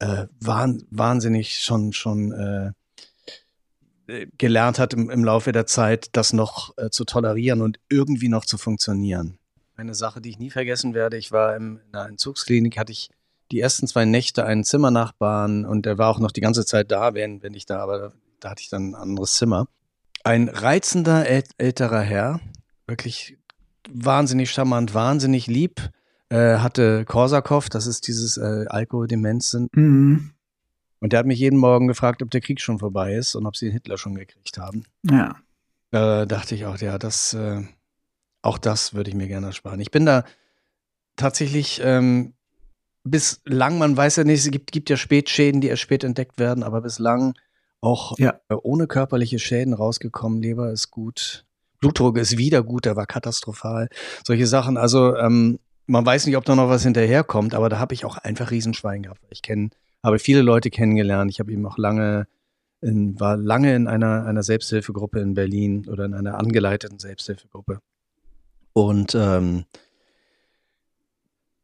äh, 0.00 0.26
wahn, 0.40 0.82
wahnsinnig 0.90 1.58
schon, 1.58 1.92
schon 1.92 2.32
äh, 2.32 4.26
gelernt 4.36 4.80
hat 4.80 4.92
im, 4.92 5.08
im 5.08 5.24
Laufe 5.24 5.52
der 5.52 5.66
Zeit, 5.66 6.08
das 6.12 6.32
noch 6.32 6.76
äh, 6.78 6.90
zu 6.90 7.04
tolerieren 7.04 7.62
und 7.62 7.78
irgendwie 7.88 8.28
noch 8.28 8.44
zu 8.44 8.58
funktionieren. 8.58 9.38
Eine 9.76 9.94
Sache, 9.94 10.20
die 10.20 10.30
ich 10.30 10.38
nie 10.38 10.50
vergessen 10.50 10.94
werde, 10.94 11.16
ich 11.16 11.30
war 11.30 11.54
im, 11.54 11.80
in 11.86 11.94
einer 11.94 12.08
Entzugsklinik, 12.08 12.76
hatte 12.76 12.90
ich 12.90 13.08
die 13.50 13.60
ersten 13.60 13.86
zwei 13.86 14.04
Nächte 14.04 14.44
einen 14.44 14.64
Zimmernachbarn 14.64 15.64
und 15.64 15.86
der 15.86 15.98
war 15.98 16.08
auch 16.08 16.18
noch 16.18 16.30
die 16.30 16.40
ganze 16.40 16.64
Zeit 16.64 16.90
da, 16.90 17.14
wenn, 17.14 17.42
wenn 17.42 17.54
ich 17.54 17.66
da, 17.66 17.80
aber 17.80 18.12
da 18.38 18.50
hatte 18.50 18.62
ich 18.62 18.68
dann 18.68 18.90
ein 18.90 18.94
anderes 18.94 19.34
Zimmer. 19.34 19.66
Ein 20.22 20.48
reizender 20.48 21.26
äl 21.26 21.44
älterer 21.58 22.00
Herr, 22.00 22.40
wirklich 22.86 23.38
wahnsinnig 23.88 24.50
charmant, 24.50 24.94
wahnsinnig 24.94 25.46
lieb, 25.46 25.90
äh, 26.28 26.58
hatte 26.58 27.04
Korsakow, 27.04 27.68
das 27.68 27.86
ist 27.86 28.06
dieses 28.06 28.36
äh, 28.36 28.66
Alkoholdemenz. 28.68 29.56
Mhm. 29.72 30.32
Und 31.00 31.12
der 31.12 31.20
hat 31.20 31.26
mich 31.26 31.38
jeden 31.38 31.58
Morgen 31.58 31.88
gefragt, 31.88 32.22
ob 32.22 32.30
der 32.30 32.42
Krieg 32.42 32.60
schon 32.60 32.78
vorbei 32.78 33.14
ist 33.14 33.34
und 33.34 33.46
ob 33.46 33.56
sie 33.56 33.66
den 33.66 33.72
Hitler 33.72 33.96
schon 33.98 34.14
gekriegt 34.14 34.58
haben. 34.58 34.84
Ja. 35.02 35.36
Da 35.90 36.26
dachte 36.26 36.54
ich 36.54 36.66
auch, 36.66 36.76
ja, 36.78 36.98
das, 36.98 37.32
äh, 37.32 37.62
auch 38.42 38.58
das 38.58 38.94
würde 38.94 39.10
ich 39.10 39.16
mir 39.16 39.26
gerne 39.26 39.46
ersparen. 39.46 39.80
Ich 39.80 39.90
bin 39.90 40.06
da 40.06 40.24
tatsächlich 41.16 41.80
ähm, 41.82 42.34
bislang, 43.04 43.78
man 43.78 43.96
weiß 43.96 44.16
ja 44.16 44.24
nicht, 44.24 44.44
es 44.44 44.50
gibt, 44.50 44.72
gibt 44.72 44.90
ja 44.90 44.96
Spätschäden, 44.96 45.60
die 45.60 45.68
erst 45.68 45.82
spät 45.82 46.04
entdeckt 46.04 46.38
werden, 46.38 46.62
aber 46.62 46.80
bislang 46.80 47.34
auch 47.80 48.18
ja. 48.18 48.40
Äh, 48.48 48.54
ohne 48.62 48.86
körperliche 48.86 49.38
Schäden 49.38 49.74
rausgekommen. 49.74 50.42
Leber 50.42 50.70
ist 50.70 50.90
gut. 50.90 51.44
Blutdruck 51.80 52.18
ist 52.18 52.36
wieder 52.36 52.62
gut, 52.62 52.84
der 52.84 52.96
war 52.96 53.06
katastrophal. 53.06 53.88
Solche 54.26 54.46
Sachen. 54.46 54.76
Also 54.76 55.16
ähm, 55.16 55.58
man 55.86 56.04
weiß 56.04 56.26
nicht, 56.26 56.36
ob 56.36 56.44
da 56.44 56.54
noch 56.54 56.68
was 56.68 56.82
hinterherkommt, 56.82 57.54
aber 57.54 57.68
da 57.68 57.78
habe 57.78 57.94
ich 57.94 58.04
auch 58.04 58.18
einfach 58.18 58.50
Riesenschwein 58.50 59.02
gehabt. 59.02 59.20
Ich 59.30 59.42
kenne, 59.42 59.70
habe 60.02 60.18
viele 60.18 60.42
Leute 60.42 60.70
kennengelernt. 60.70 61.30
Ich 61.30 61.40
habe 61.40 61.50
eben 61.50 61.66
auch 61.66 61.78
lange, 61.78 62.26
in, 62.82 63.18
war 63.18 63.36
lange 63.36 63.74
in 63.74 63.88
einer, 63.88 64.26
einer 64.26 64.42
Selbsthilfegruppe 64.42 65.20
in 65.20 65.34
Berlin 65.34 65.88
oder 65.88 66.04
in 66.04 66.14
einer 66.14 66.38
angeleiteten 66.38 66.98
Selbsthilfegruppe. 66.98 67.80
Und 68.74 69.14
ähm, 69.14 69.64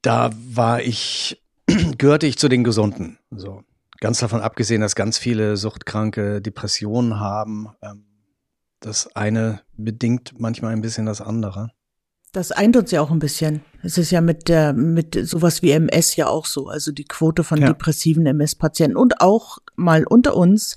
da 0.07 0.31
war 0.53 0.83
ich, 0.83 1.42
gehörte 1.99 2.27
ich 2.27 2.38
zu 2.38 2.49
den 2.49 2.62
Gesunden. 2.62 3.19
So. 3.31 3.62
Ganz 3.99 4.21
davon 4.21 4.40
abgesehen, 4.40 4.81
dass 4.81 4.95
ganz 4.95 5.19
viele 5.19 5.57
Suchtkranke 5.57 6.40
Depressionen 6.40 7.19
haben. 7.19 7.69
Ähm, 7.83 8.05
das 8.81 9.14
eine 9.16 9.62
bedingt 9.77 10.38
manchmal 10.38 10.73
ein 10.73 10.81
bisschen 10.81 11.07
das 11.07 11.21
andere. 11.21 11.71
Das 12.33 12.53
eint 12.53 12.77
uns 12.77 12.90
ja 12.90 13.01
auch 13.01 13.11
ein 13.11 13.19
bisschen. 13.19 13.62
Es 13.83 13.99
ist 13.99 14.11
ja 14.11 14.21
mit 14.21 14.49
der, 14.49 14.75
mit 14.75 15.19
sowas 15.27 15.62
wie 15.62 15.71
MS 15.71 16.14
ja 16.16 16.29
auch 16.29 16.47
so. 16.47 16.69
Also 16.69 16.92
die 16.92 17.05
Quote 17.05 17.42
von 17.42 17.61
ja. 17.61 17.69
depressiven 17.69 18.27
MS-Patienten 18.27 18.97
und 18.97 19.21
auch 19.21 19.59
mal 19.75 20.05
unter 20.05 20.37
uns 20.37 20.77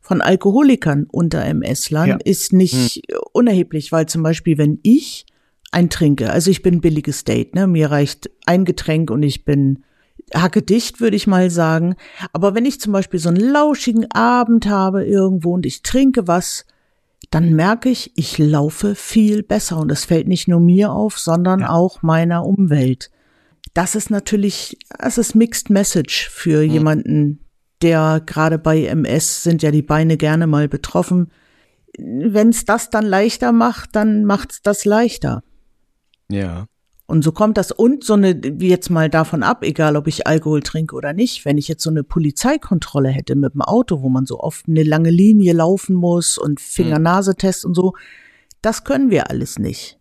von 0.00 0.22
Alkoholikern 0.22 1.06
unter 1.10 1.44
MS-Lern 1.44 2.08
ja. 2.08 2.18
ist 2.24 2.52
nicht 2.52 3.02
hm. 3.10 3.18
unerheblich, 3.32 3.92
weil 3.92 4.06
zum 4.06 4.22
Beispiel, 4.22 4.56
wenn 4.56 4.78
ich 4.82 5.26
ein 5.72 5.90
trinke, 5.90 6.30
also 6.30 6.50
ich 6.50 6.62
bin 6.62 6.80
billiges 6.80 7.24
Date, 7.24 7.54
ne, 7.54 7.66
mir 7.66 7.90
reicht 7.90 8.30
ein 8.46 8.64
Getränk 8.64 9.10
und 9.10 9.22
ich 9.22 9.44
bin 9.44 9.84
hacke 10.34 10.62
dicht, 10.62 11.00
würde 11.00 11.16
ich 11.16 11.26
mal 11.26 11.50
sagen. 11.50 11.96
Aber 12.32 12.54
wenn 12.54 12.64
ich 12.64 12.80
zum 12.80 12.92
Beispiel 12.92 13.20
so 13.20 13.28
einen 13.28 13.40
lauschigen 13.52 14.10
Abend 14.12 14.66
habe 14.66 15.04
irgendwo 15.04 15.54
und 15.54 15.66
ich 15.66 15.82
trinke 15.82 16.28
was, 16.28 16.64
dann 17.30 17.54
merke 17.54 17.88
ich, 17.88 18.12
ich 18.16 18.38
laufe 18.38 18.94
viel 18.94 19.42
besser 19.42 19.78
und 19.78 19.90
es 19.90 20.04
fällt 20.04 20.28
nicht 20.28 20.48
nur 20.48 20.60
mir 20.60 20.92
auf, 20.92 21.18
sondern 21.18 21.60
ja. 21.60 21.70
auch 21.70 22.02
meiner 22.02 22.44
Umwelt. 22.44 23.10
Das 23.74 23.94
ist 23.94 24.10
natürlich, 24.10 24.78
das 24.98 25.18
ist 25.18 25.34
Mixed 25.34 25.70
Message 25.70 26.28
für 26.28 26.62
mhm. 26.62 26.70
jemanden, 26.70 27.44
der 27.80 28.22
gerade 28.24 28.58
bei 28.58 28.84
MS 28.84 29.42
sind 29.42 29.62
ja 29.62 29.70
die 29.70 29.82
Beine 29.82 30.16
gerne 30.16 30.46
mal 30.46 30.68
betroffen. 30.68 31.30
Wenn 31.98 32.50
es 32.50 32.64
das 32.64 32.90
dann 32.90 33.06
leichter 33.06 33.52
macht, 33.52 33.96
dann 33.96 34.24
macht 34.24 34.52
es 34.52 34.62
das 34.62 34.84
leichter. 34.84 35.42
Ja. 36.32 36.66
Und 37.06 37.22
so 37.22 37.32
kommt 37.32 37.58
das 37.58 37.72
und 37.72 38.04
so 38.04 38.14
eine, 38.14 38.40
wie 38.42 38.68
jetzt 38.68 38.88
mal 38.88 39.10
davon 39.10 39.42
ab, 39.42 39.64
egal 39.64 39.96
ob 39.96 40.06
ich 40.06 40.26
Alkohol 40.26 40.62
trinke 40.62 40.94
oder 40.96 41.12
nicht, 41.12 41.44
wenn 41.44 41.58
ich 41.58 41.68
jetzt 41.68 41.82
so 41.82 41.90
eine 41.90 42.04
Polizeikontrolle 42.04 43.10
hätte 43.10 43.34
mit 43.34 43.52
dem 43.54 43.60
Auto, 43.60 44.00
wo 44.00 44.08
man 44.08 44.24
so 44.24 44.40
oft 44.40 44.66
eine 44.66 44.82
lange 44.82 45.10
Linie 45.10 45.52
laufen 45.52 45.94
muss 45.94 46.38
und 46.38 46.58
Finger-Nase-Test 46.58 47.66
und 47.66 47.74
so, 47.74 47.92
das 48.62 48.84
können 48.84 49.10
wir 49.10 49.28
alles 49.28 49.58
nicht. 49.58 49.98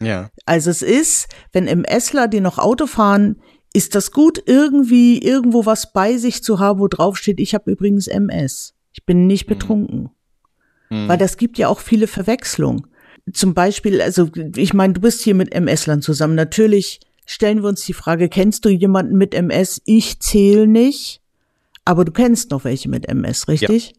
Ja. 0.00 0.30
Also 0.44 0.70
es 0.70 0.82
ist, 0.82 1.28
wenn 1.52 1.66
im 1.66 1.82
Essler 1.84 2.28
die 2.28 2.40
noch 2.40 2.58
Auto 2.58 2.86
fahren, 2.86 3.40
ist 3.72 3.96
das 3.96 4.12
gut, 4.12 4.40
irgendwie 4.46 5.18
irgendwo 5.18 5.66
was 5.66 5.92
bei 5.92 6.18
sich 6.18 6.44
zu 6.44 6.60
haben, 6.60 6.78
wo 6.78 6.86
drauf 6.86 7.16
steht, 7.16 7.40
ich 7.40 7.54
habe 7.54 7.72
übrigens 7.72 8.06
MS. 8.06 8.74
Ich 8.92 9.04
bin 9.04 9.26
nicht 9.26 9.48
mhm. 9.48 9.54
betrunken. 9.54 10.10
Mhm. 10.90 11.08
Weil 11.08 11.18
das 11.18 11.36
gibt 11.36 11.58
ja 11.58 11.66
auch 11.66 11.80
viele 11.80 12.06
Verwechslungen 12.06 12.86
zum 13.32 13.54
Beispiel, 13.54 14.00
also 14.02 14.28
ich 14.56 14.74
meine, 14.74 14.94
du 14.94 15.00
bist 15.00 15.22
hier 15.22 15.34
mit 15.34 15.52
MS-Lern 15.54 16.02
zusammen. 16.02 16.34
Natürlich 16.34 17.00
stellen 17.26 17.62
wir 17.62 17.68
uns 17.68 17.84
die 17.84 17.94
Frage, 17.94 18.28
kennst 18.28 18.64
du 18.64 18.68
jemanden 18.68 19.16
mit 19.16 19.34
MS? 19.34 19.80
Ich 19.86 20.20
zähle 20.20 20.66
nicht, 20.66 21.22
aber 21.84 22.04
du 22.04 22.12
kennst 22.12 22.50
noch 22.50 22.64
welche 22.64 22.88
mit 22.88 23.08
MS, 23.08 23.48
richtig? 23.48 23.94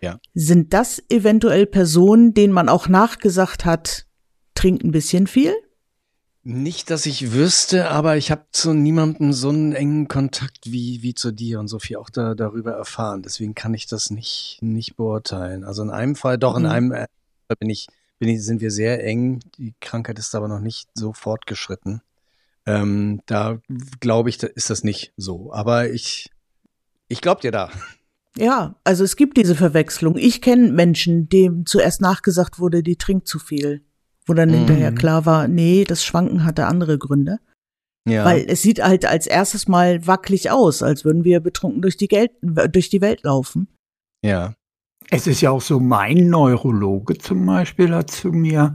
Ja. 0.00 0.10
ja. 0.12 0.20
Sind 0.34 0.74
das 0.74 1.02
eventuell 1.08 1.66
Personen, 1.66 2.34
denen 2.34 2.52
man 2.52 2.68
auch 2.68 2.88
nachgesagt 2.88 3.64
hat, 3.64 4.06
trinkt 4.54 4.84
ein 4.84 4.92
bisschen 4.92 5.26
viel? 5.26 5.54
Nicht, 6.42 6.90
dass 6.90 7.04
ich 7.04 7.32
wüsste, 7.32 7.90
aber 7.90 8.16
ich 8.16 8.30
habe 8.30 8.46
zu 8.50 8.72
niemandem 8.72 9.34
so 9.34 9.50
einen 9.50 9.74
engen 9.74 10.08
Kontakt 10.08 10.72
wie, 10.72 11.02
wie 11.02 11.14
zu 11.14 11.32
dir 11.32 11.60
und 11.60 11.68
Sophie 11.68 11.96
auch 11.96 12.08
da, 12.08 12.34
darüber 12.34 12.72
erfahren. 12.72 13.22
Deswegen 13.22 13.54
kann 13.54 13.74
ich 13.74 13.86
das 13.86 14.10
nicht, 14.10 14.58
nicht 14.62 14.96
beurteilen. 14.96 15.64
Also 15.64 15.82
in 15.82 15.90
einem 15.90 16.16
Fall, 16.16 16.38
doch 16.38 16.56
in 16.56 16.62
mhm. 16.62 16.70
einem 16.70 16.92
äh, 16.92 17.06
bin 17.58 17.68
ich 17.68 17.88
ich, 18.28 18.44
sind 18.44 18.60
wir 18.60 18.70
sehr 18.70 19.04
eng. 19.04 19.40
Die 19.56 19.74
Krankheit 19.80 20.18
ist 20.18 20.34
aber 20.34 20.48
noch 20.48 20.60
nicht 20.60 20.88
so 20.94 21.12
fortgeschritten. 21.12 22.02
Ähm, 22.66 23.20
da 23.26 23.60
glaube 24.00 24.28
ich, 24.28 24.38
da 24.38 24.46
ist 24.46 24.70
das 24.70 24.84
nicht 24.84 25.12
so. 25.16 25.52
Aber 25.52 25.90
ich, 25.90 26.30
ich 27.08 27.20
glaube 27.20 27.40
dir 27.40 27.52
da. 27.52 27.70
Ja, 28.36 28.76
also 28.84 29.02
es 29.02 29.16
gibt 29.16 29.36
diese 29.36 29.54
Verwechslung. 29.54 30.16
Ich 30.16 30.40
kenne 30.40 30.70
Menschen, 30.70 31.28
dem 31.28 31.66
zuerst 31.66 32.00
nachgesagt 32.00 32.58
wurde, 32.58 32.82
die 32.82 32.96
trinkt 32.96 33.26
zu 33.26 33.38
viel. 33.38 33.82
Wo 34.26 34.34
dann 34.34 34.50
mhm. 34.50 34.54
hinterher 34.54 34.92
klar 34.92 35.26
war, 35.26 35.48
nee, 35.48 35.84
das 35.84 36.04
Schwanken 36.04 36.44
hatte 36.44 36.66
andere 36.66 36.98
Gründe. 36.98 37.38
Ja. 38.06 38.24
Weil 38.24 38.44
es 38.48 38.62
sieht 38.62 38.82
halt 38.82 39.04
als 39.04 39.26
erstes 39.26 39.68
mal 39.68 40.06
wackelig 40.06 40.50
aus, 40.50 40.82
als 40.82 41.04
würden 41.04 41.24
wir 41.24 41.40
betrunken 41.40 41.82
durch 41.82 41.96
die, 41.96 42.08
Geld, 42.08 42.32
durch 42.42 42.88
die 42.88 43.00
Welt 43.00 43.22
laufen. 43.24 43.68
Ja. 44.22 44.54
Es 45.10 45.26
ist 45.26 45.40
ja 45.40 45.50
auch 45.50 45.60
so, 45.60 45.80
mein 45.80 46.30
Neurologe 46.30 47.18
zum 47.18 47.44
Beispiel 47.44 47.92
hat 47.92 48.10
zu 48.10 48.28
mir 48.28 48.74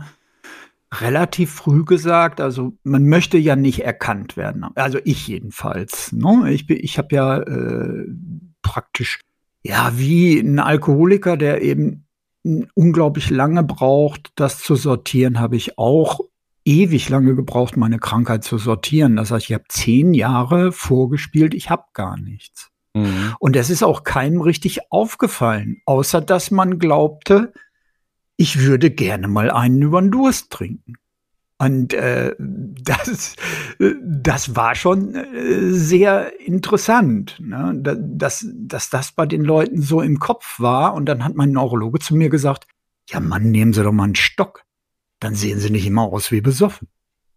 relativ 0.93 1.51
früh 1.51 1.83
gesagt, 1.83 2.41
also 2.41 2.73
man 2.83 3.07
möchte 3.07 3.37
ja 3.37 3.55
nicht 3.55 3.83
erkannt 3.83 4.37
werden. 4.37 4.65
Also 4.75 4.99
ich 5.03 5.27
jedenfalls. 5.27 6.11
Ne? 6.11 6.51
Ich, 6.51 6.69
ich 6.69 6.97
habe 6.97 7.15
ja 7.15 7.37
äh, 7.39 8.05
praktisch, 8.61 9.21
ja, 9.63 9.93
wie 9.95 10.39
ein 10.39 10.59
Alkoholiker, 10.59 11.37
der 11.37 11.61
eben 11.61 12.05
unglaublich 12.75 13.29
lange 13.29 13.63
braucht, 13.63 14.31
das 14.35 14.59
zu 14.59 14.75
sortieren, 14.75 15.39
habe 15.39 15.55
ich 15.55 15.77
auch 15.77 16.19
ewig 16.65 17.09
lange 17.09 17.35
gebraucht, 17.35 17.77
meine 17.77 17.99
Krankheit 17.99 18.43
zu 18.43 18.57
sortieren. 18.57 19.15
Das 19.15 19.31
heißt, 19.31 19.45
ich 19.45 19.53
habe 19.53 19.65
zehn 19.69 20.13
Jahre 20.13 20.71
vorgespielt, 20.71 21.53
ich 21.53 21.69
habe 21.69 21.83
gar 21.93 22.17
nichts. 22.17 22.71
Mhm. 22.95 23.35
Und 23.39 23.55
es 23.55 23.69
ist 23.69 23.83
auch 23.83 24.03
keinem 24.03 24.41
richtig 24.41 24.91
aufgefallen, 24.91 25.81
außer 25.85 26.21
dass 26.21 26.49
man 26.49 26.79
glaubte, 26.79 27.51
ich 28.37 28.61
würde 28.61 28.89
gerne 28.89 29.27
mal 29.27 29.51
einen 29.51 29.81
über 29.81 30.01
den 30.01 30.11
Durst 30.11 30.49
trinken. 30.49 30.95
Und 31.57 31.93
äh, 31.93 32.33
das, 32.39 33.35
das 34.01 34.55
war 34.55 34.75
schon 34.75 35.13
äh, 35.13 35.71
sehr 35.71 36.39
interessant, 36.39 37.37
ne? 37.39 37.73
dass, 37.75 38.47
dass 38.53 38.89
das 38.89 39.11
bei 39.11 39.25
den 39.25 39.43
Leuten 39.43 39.81
so 39.81 40.01
im 40.01 40.19
Kopf 40.19 40.59
war. 40.59 40.93
Und 40.93 41.05
dann 41.05 41.23
hat 41.23 41.35
mein 41.35 41.51
Neurologe 41.51 41.99
zu 41.99 42.15
mir 42.15 42.29
gesagt, 42.29 42.65
ja 43.09 43.19
Mann, 43.19 43.51
nehmen 43.51 43.73
Sie 43.73 43.83
doch 43.83 43.91
mal 43.91 44.05
einen 44.05 44.15
Stock. 44.15 44.63
Dann 45.19 45.35
sehen 45.35 45.59
Sie 45.59 45.69
nicht 45.69 45.85
immer 45.85 46.03
aus 46.03 46.31
wie 46.31 46.41
besoffen. 46.41 46.87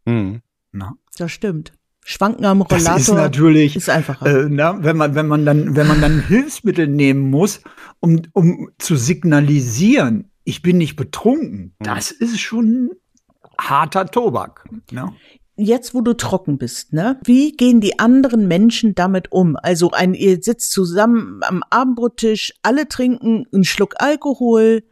Mhm. 0.04 0.42
Na? 0.70 0.94
Das 1.16 1.32
stimmt. 1.32 1.72
Schwanken 2.10 2.46
am 2.46 2.62
Rollator 2.62 2.94
das 2.94 3.02
ist 3.02 3.14
natürlich 3.14 3.76
ist 3.76 3.90
einfacher. 3.90 4.24
Äh, 4.24 4.46
na, 4.48 4.82
wenn 4.82 4.96
man 4.96 5.14
wenn 5.14 5.26
man 5.26 5.44
dann 5.44 5.76
wenn 5.76 5.86
man 5.86 6.00
dann 6.00 6.26
Hilfsmittel 6.26 6.86
nehmen 6.86 7.28
muss, 7.28 7.60
um 8.00 8.22
um 8.32 8.70
zu 8.78 8.96
signalisieren, 8.96 10.30
ich 10.44 10.62
bin 10.62 10.78
nicht 10.78 10.96
betrunken, 10.96 11.74
mhm. 11.78 11.84
das 11.84 12.10
ist 12.10 12.40
schon 12.40 12.92
harter 13.60 14.06
Tobak. 14.06 14.64
Ne? 14.90 15.12
Jetzt, 15.56 15.92
wo 15.92 16.00
du 16.00 16.14
trocken 16.14 16.56
bist, 16.56 16.94
ne? 16.94 17.20
Wie 17.24 17.52
gehen 17.52 17.82
die 17.82 17.98
anderen 17.98 18.48
Menschen 18.48 18.94
damit 18.94 19.30
um? 19.30 19.56
Also 19.56 19.90
ein, 19.90 20.14
ihr 20.14 20.42
sitzt 20.42 20.72
zusammen 20.72 21.40
am 21.42 21.62
Abendbrottisch, 21.68 22.54
alle 22.62 22.88
trinken 22.88 23.44
einen 23.52 23.64
Schluck 23.64 23.96
Alkohol. 23.98 24.82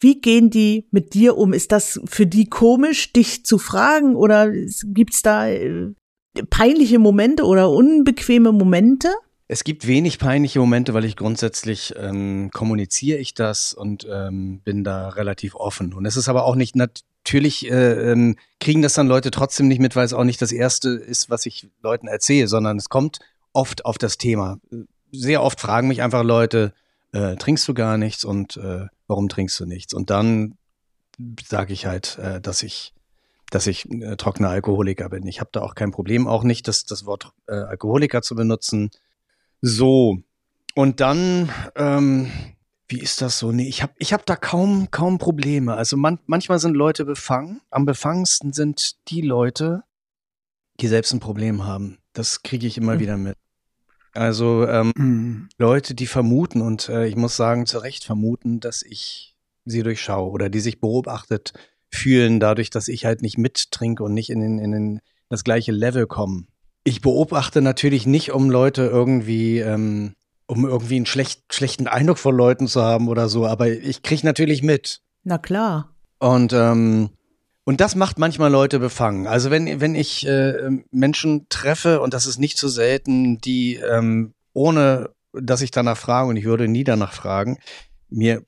Wie 0.00 0.22
gehen 0.22 0.48
die 0.48 0.86
mit 0.90 1.12
dir 1.12 1.36
um? 1.36 1.52
Ist 1.52 1.70
das 1.70 2.00
für 2.06 2.26
die 2.26 2.48
komisch, 2.48 3.12
dich 3.12 3.44
zu 3.44 3.58
fragen? 3.58 4.16
Oder 4.16 4.50
gibt's 4.84 5.20
da 5.20 5.48
äh, 5.48 5.92
peinliche 6.50 6.98
Momente 6.98 7.44
oder 7.44 7.70
unbequeme 7.70 8.52
Momente? 8.52 9.08
Es 9.48 9.64
gibt 9.64 9.86
wenig 9.86 10.18
peinliche 10.18 10.60
Momente, 10.60 10.94
weil 10.94 11.04
ich 11.04 11.16
grundsätzlich 11.16 11.94
ähm, 11.98 12.50
kommuniziere 12.52 13.18
ich 13.18 13.34
das 13.34 13.74
und 13.74 14.06
ähm, 14.10 14.60
bin 14.64 14.82
da 14.82 15.10
relativ 15.10 15.54
offen. 15.54 15.92
Und 15.92 16.06
es 16.06 16.16
ist 16.16 16.28
aber 16.28 16.44
auch 16.44 16.54
nicht 16.54 16.74
natürlich 16.74 17.70
äh, 17.70 18.12
ähm, 18.12 18.36
kriegen 18.60 18.82
das 18.82 18.94
dann 18.94 19.08
Leute 19.08 19.30
trotzdem 19.30 19.68
nicht 19.68 19.80
mit, 19.80 19.94
weil 19.94 20.06
es 20.06 20.14
auch 20.14 20.24
nicht 20.24 20.40
das 20.40 20.52
erste 20.52 20.90
ist, 20.90 21.28
was 21.28 21.44
ich 21.44 21.68
Leuten 21.82 22.08
erzähle, 22.08 22.48
sondern 22.48 22.78
es 22.78 22.88
kommt 22.88 23.18
oft 23.52 23.84
auf 23.84 23.98
das 23.98 24.16
Thema. 24.16 24.58
Sehr 25.12 25.42
oft 25.42 25.60
fragen 25.60 25.88
mich 25.88 26.02
einfach 26.02 26.24
Leute, 26.24 26.72
äh, 27.12 27.36
trinkst 27.36 27.68
du 27.68 27.74
gar 27.74 27.98
nichts 27.98 28.24
und 28.24 28.56
äh, 28.56 28.86
warum 29.06 29.28
trinkst 29.28 29.60
du 29.60 29.66
nichts? 29.66 29.92
Und 29.92 30.08
dann 30.08 30.56
sage 31.46 31.72
ich 31.74 31.86
halt, 31.86 32.18
äh, 32.18 32.40
dass 32.40 32.62
ich 32.62 32.94
dass 33.52 33.66
ich 33.66 33.88
äh, 33.90 34.16
trockener 34.16 34.48
Alkoholiker 34.48 35.10
bin. 35.10 35.26
Ich 35.26 35.40
habe 35.40 35.50
da 35.52 35.60
auch 35.60 35.74
kein 35.74 35.90
Problem, 35.90 36.26
auch 36.26 36.42
nicht 36.42 36.66
das, 36.68 36.84
das 36.84 37.04
Wort 37.04 37.32
äh, 37.46 37.52
Alkoholiker 37.52 38.22
zu 38.22 38.34
benutzen. 38.34 38.90
So, 39.60 40.18
und 40.74 41.00
dann, 41.00 41.50
ähm, 41.76 42.30
wie 42.88 42.98
ist 42.98 43.20
das 43.20 43.38
so? 43.38 43.52
Nee, 43.52 43.68
ich 43.68 43.82
habe 43.82 43.92
ich 43.98 44.14
hab 44.14 44.24
da 44.24 44.36
kaum, 44.36 44.90
kaum 44.90 45.18
Probleme. 45.18 45.74
Also 45.74 45.98
man, 45.98 46.18
manchmal 46.24 46.58
sind 46.58 46.74
Leute 46.74 47.04
befangen. 47.04 47.60
Am 47.70 47.84
befangensten 47.84 48.54
sind 48.54 49.08
die 49.08 49.20
Leute, 49.20 49.82
die 50.80 50.88
selbst 50.88 51.12
ein 51.12 51.20
Problem 51.20 51.66
haben. 51.66 51.98
Das 52.14 52.42
kriege 52.42 52.66
ich 52.66 52.78
immer 52.78 52.94
mhm. 52.94 53.00
wieder 53.00 53.16
mit. 53.18 53.36
Also 54.14 54.66
ähm, 54.66 54.92
mhm. 54.96 55.48
Leute, 55.58 55.94
die 55.94 56.06
vermuten, 56.06 56.62
und 56.62 56.88
äh, 56.88 57.06
ich 57.06 57.16
muss 57.16 57.36
sagen, 57.36 57.66
zu 57.66 57.78
Recht 57.78 58.04
vermuten, 58.04 58.60
dass 58.60 58.82
ich 58.82 59.36
sie 59.66 59.82
durchschaue 59.82 60.30
oder 60.30 60.48
die 60.48 60.60
sich 60.60 60.80
beobachtet 60.80 61.52
fühlen, 61.92 62.40
dadurch, 62.40 62.70
dass 62.70 62.88
ich 62.88 63.04
halt 63.04 63.22
nicht 63.22 63.38
mittrinke 63.38 64.02
und 64.02 64.14
nicht 64.14 64.30
in, 64.30 64.40
den, 64.40 64.58
in 64.58 64.72
den, 64.72 65.00
das 65.28 65.44
gleiche 65.44 65.72
Level 65.72 66.06
komme. 66.06 66.44
Ich 66.84 67.00
beobachte 67.00 67.62
natürlich 67.62 68.06
nicht, 68.06 68.32
um 68.32 68.50
Leute 68.50 68.82
irgendwie, 68.82 69.58
ähm, 69.58 70.14
um 70.46 70.66
irgendwie 70.66 70.96
einen 70.96 71.06
schlecht, 71.06 71.54
schlechten 71.54 71.86
Eindruck 71.86 72.18
von 72.18 72.34
Leuten 72.34 72.66
zu 72.66 72.82
haben 72.82 73.08
oder 73.08 73.28
so, 73.28 73.46
aber 73.46 73.68
ich 73.68 74.02
kriege 74.02 74.26
natürlich 74.26 74.62
mit. 74.62 75.00
Na 75.22 75.38
klar. 75.38 75.94
Und 76.18 76.52
ähm, 76.52 77.10
Und 77.64 77.80
das 77.80 77.94
macht 77.94 78.18
manchmal 78.18 78.50
Leute 78.50 78.80
befangen. 78.80 79.28
Also 79.28 79.50
wenn, 79.50 79.80
wenn 79.80 79.94
ich 79.94 80.26
äh, 80.26 80.70
Menschen 80.90 81.46
treffe, 81.48 82.00
und 82.00 82.12
das 82.12 82.26
ist 82.26 82.38
nicht 82.38 82.58
so 82.58 82.66
selten, 82.68 83.38
die 83.38 83.76
ähm, 83.76 84.34
ohne, 84.52 85.10
dass 85.32 85.62
ich 85.62 85.70
danach 85.70 85.96
frage, 85.96 86.28
und 86.28 86.36
ich 86.36 86.44
würde 86.44 86.66
nie 86.66 86.84
danach 86.84 87.12
fragen, 87.12 87.58
mir 88.10 88.42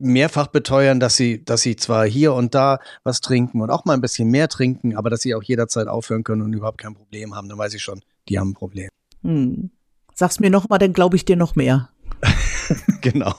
mehrfach 0.00 0.48
beteuern, 0.48 0.98
dass 0.98 1.16
sie, 1.16 1.44
dass 1.44 1.62
sie 1.62 1.76
zwar 1.76 2.06
hier 2.06 2.34
und 2.34 2.54
da 2.54 2.78
was 3.04 3.20
trinken 3.20 3.60
und 3.60 3.70
auch 3.70 3.84
mal 3.84 3.94
ein 3.94 4.00
bisschen 4.00 4.28
mehr 4.28 4.48
trinken, 4.48 4.96
aber 4.96 5.10
dass 5.10 5.20
sie 5.20 5.34
auch 5.34 5.42
jederzeit 5.42 5.86
aufhören 5.86 6.24
können 6.24 6.42
und 6.42 6.52
überhaupt 6.52 6.78
kein 6.78 6.94
Problem 6.94 7.34
haben, 7.34 7.48
dann 7.48 7.58
weiß 7.58 7.74
ich 7.74 7.82
schon, 7.82 8.00
die 8.28 8.38
haben 8.38 8.50
ein 8.50 8.54
Problem. 8.54 8.88
Hm. 9.22 9.70
Sag's 10.14 10.40
mir 10.40 10.50
noch 10.50 10.68
mal, 10.68 10.78
dann 10.78 10.92
glaube 10.92 11.16
ich 11.16 11.24
dir 11.24 11.36
noch 11.36 11.54
mehr. 11.54 11.90
genau. 13.00 13.34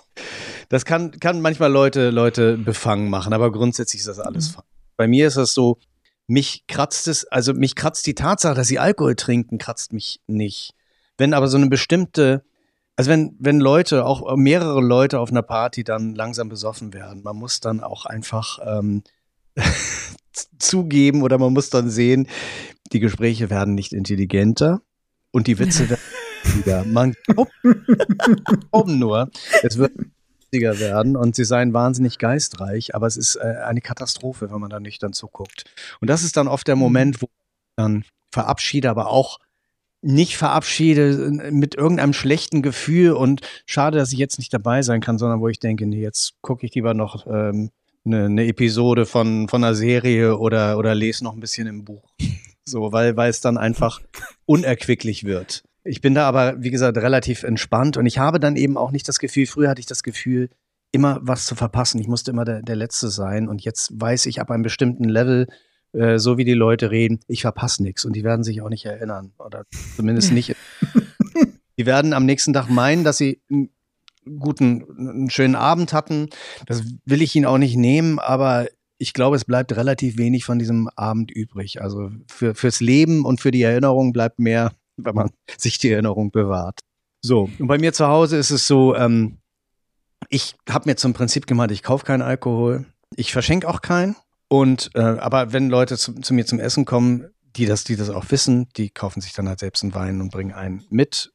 Das 0.70 0.86
kann, 0.86 1.12
kann 1.20 1.42
manchmal 1.42 1.72
Leute, 1.72 2.12
Leute 2.12 2.58
befangen 2.58 3.10
machen, 3.10 3.34
aber 3.34 3.52
grundsätzlich 3.52 4.02
ist 4.02 4.08
das 4.08 4.20
alles 4.20 4.56
mhm. 4.56 4.62
Bei 4.98 5.08
mir 5.08 5.28
ist 5.28 5.38
das 5.38 5.54
so, 5.54 5.80
mich 6.28 6.66
kratzt 6.68 7.08
es, 7.08 7.26
also 7.26 7.54
mich 7.54 7.76
kratzt 7.76 8.06
die 8.08 8.16
Tatsache, 8.16 8.56
dass 8.56 8.68
sie 8.68 8.80
Alkohol 8.80 9.16
trinken, 9.16 9.58
kratzt 9.58 9.94
mich 9.94 10.22
nicht. 10.28 10.74
Wenn 11.18 11.34
aber 11.34 11.48
so 11.48 11.58
eine 11.58 11.68
bestimmte, 11.68 12.44
also 13.02 13.10
wenn, 13.10 13.36
wenn 13.40 13.60
Leute, 13.60 14.06
auch 14.06 14.36
mehrere 14.36 14.80
Leute 14.80 15.20
auf 15.20 15.32
einer 15.32 15.42
Party 15.42 15.84
dann 15.84 16.14
langsam 16.14 16.50
besoffen 16.50 16.94
werden, 16.94 17.24
man 17.24 17.36
muss 17.36 17.60
dann 17.60 17.80
auch 17.80 18.06
einfach 18.06 18.60
ähm, 18.64 19.02
zugeben 20.60 21.24
oder 21.24 21.40
man 21.40 21.52
muss 21.52 21.72
dann 21.72 21.90
sehen, 21.90 22.28
die 22.94 23.00
Gespräche 23.00 23.50
werden 23.50 23.74
nicht 23.74 23.92
intelligenter 23.92 24.84
und 25.32 25.48
die 25.48 25.58
Witze 25.58 25.90
werden 25.90 26.04
wieder. 26.54 26.84
Man 26.86 27.16
glaubt 27.26 27.52
nur, 28.86 29.32
es 29.64 29.80
wird 29.80 29.94
lustiger 30.38 30.78
werden 30.80 31.16
und 31.18 31.36
sie 31.36 31.44
seien 31.44 31.74
wahnsinnig 31.74 32.20
geistreich, 32.20 32.94
aber 32.94 33.08
es 33.08 33.18
ist 33.18 33.36
äh, 33.38 33.64
eine 33.66 33.82
Katastrophe, 33.82 34.52
wenn 34.52 34.60
man 34.60 34.70
da 34.70 34.80
nüchtern 34.80 35.14
zuguckt. 35.14 35.64
Und 36.02 36.08
das 36.08 36.22
ist 36.22 36.38
dann 36.38 36.48
oft 36.48 36.68
der 36.68 36.76
mhm. 36.76 36.82
Moment, 36.82 37.22
wo 37.24 37.26
ich 37.26 37.74
dann 37.78 38.06
verabschiede, 38.32 38.92
aber 38.92 39.08
auch 39.08 39.40
nicht 40.02 40.38
verabschiede 40.38 41.32
mit 41.52 41.76
irgendeinem 41.76 42.14
schlechten 42.14 42.62
Gefühl 42.62 43.12
und 43.12 43.42
schade, 43.66 43.98
dass 43.98 44.12
ich 44.12 44.20
jetzt 44.20 44.40
nicht 44.40 44.54
dabei 44.54 44.82
sein 44.82 45.02
kann, 45.02 45.18
sondern 45.18 45.42
wo 45.42 45.48
ich 45.48 45.60
denke, 45.60 45.86
nee, 45.86 46.02
jetzt 46.02 46.34
gucke 46.42 46.66
ich 46.66 46.74
lieber 46.74 46.94
noch 46.94 47.28
ähm, 47.28 47.70
eine, 48.04 48.26
eine 48.26 48.48
Episode 48.48 49.06
von, 49.06 49.48
von 49.48 49.64
einer 49.64 49.76
Serie 49.76 50.38
oder, 50.38 50.78
oder 50.78 50.96
lese 50.96 51.24
noch 51.24 51.34
ein 51.34 51.40
bisschen 51.40 51.68
im 51.68 51.86
Buch. 51.86 52.10
So, 52.64 52.92
weil, 52.92 53.18
weil 53.18 53.32
es 53.32 53.42
dann 53.42 53.58
einfach 53.58 54.02
unerquicklich 54.46 55.24
wird. 55.24 55.64
Ich 55.84 56.00
bin 56.00 56.14
da 56.14 56.28
aber, 56.28 56.62
wie 56.62 56.70
gesagt, 56.70 56.96
relativ 56.96 57.42
entspannt 57.42 57.98
und 57.98 58.06
ich 58.06 58.20
habe 58.20 58.40
dann 58.40 58.56
eben 58.56 58.78
auch 58.78 58.92
nicht 58.92 59.08
das 59.08 59.18
Gefühl, 59.18 59.48
früher 59.48 59.68
hatte 59.68 59.80
ich 59.80 59.88
das 59.88 60.04
Gefühl, 60.04 60.52
immer 60.92 61.20
was 61.24 61.48
zu 61.48 61.56
verpassen. 61.56 62.00
Ich 62.00 62.08
musste 62.08 62.30
immer 62.30 62.46
der, 62.46 62.62
der 62.62 62.76
Letzte 62.76 63.10
sein 63.10 63.48
und 63.48 63.64
jetzt 63.64 64.00
weiß 64.00 64.28
ich 64.28 64.40
ab 64.40 64.52
einem 64.52 64.62
bestimmten 64.62 65.06
Level, 65.06 65.48
äh, 65.94 66.18
so 66.18 66.38
wie 66.38 66.46
die 66.46 66.54
Leute 66.54 66.92
reden, 66.92 67.20
ich 67.28 67.42
verpasse 67.42 67.84
nichts 67.84 68.06
und 68.06 68.16
die 68.16 68.24
werden 68.24 68.44
sich 68.44 68.62
auch 68.62 68.70
nicht 68.70 68.86
erinnern 68.86 69.34
oder 69.38 69.66
zumindest 69.96 70.32
nicht. 70.32 70.56
die 71.78 71.86
werden 71.86 72.14
am 72.14 72.26
nächsten 72.26 72.54
Tag 72.54 72.70
meinen, 72.70 73.04
dass 73.04 73.18
sie 73.18 73.42
einen 73.50 73.70
guten, 74.40 74.86
einen 74.98 75.30
schönen 75.30 75.56
Abend 75.56 75.94
hatten. 75.94 76.30
Das 76.66 76.84
will 77.06 77.22
ich 77.22 77.36
ihnen 77.36 77.46
auch 77.46 77.58
nicht 77.58 77.76
nehmen, 77.76 78.20
aber 78.20 78.68
ich 78.98 79.14
glaube, 79.14 79.36
es 79.36 79.46
bleibt 79.46 79.76
relativ 79.76 80.18
wenig 80.18 80.46
von 80.46 80.60
diesem 80.60 80.88
Abend 80.96 81.32
übrig. 81.32 81.82
Also 81.82 82.12
für, 82.28 82.54
fürs 82.54 82.82
Leben 82.82 83.26
und 83.26 83.42
für 83.42 83.50
die 83.50 83.64
Erinnerung 83.64 84.14
bleibt 84.14 84.38
mehr 84.38 84.72
wenn 85.06 85.16
man 85.16 85.32
sich 85.58 85.78
die 85.78 85.92
Erinnerung 85.92 86.32
bewahrt. 86.32 86.80
So, 87.24 87.50
und 87.60 87.68
bei 87.68 87.78
mir 87.78 87.94
zu 87.94 88.08
Hause 88.08 88.38
ist 88.38 88.52
es 88.52 88.66
so, 88.66 88.96
ähm, 88.96 89.38
ich 90.30 90.56
habe 90.70 90.90
mir 90.90 90.96
zum 90.96 91.14
Prinzip 91.14 91.46
gemacht, 91.46 91.72
ich 91.72 91.84
kaufe 91.84 92.06
keinen 92.06 92.22
Alkohol, 92.22 92.86
ich 93.16 93.32
verschenke 93.32 93.68
auch 93.68 93.82
keinen. 93.82 94.16
Und 94.52 94.92
äh, 94.96 95.00
aber 95.00 95.54
wenn 95.54 95.70
Leute 95.70 95.98
zu, 95.98 96.14
zu, 96.16 96.34
mir 96.34 96.46
zum 96.46 96.60
Essen 96.60 96.84
kommen, 96.84 97.30
die 97.56 97.66
das, 97.66 97.86
die 97.86 97.96
das 97.96 98.10
auch 98.10 98.26
wissen, 98.30 98.68
die 98.76 98.90
kaufen 98.90 99.22
sich 99.22 99.34
dann 99.34 99.48
halt 99.48 99.60
selbst 99.60 99.84
einen 99.84 99.96
Wein 99.96 100.20
und 100.20 100.32
bringen 100.32 100.52
einen 100.52 100.84
mit, 100.90 101.32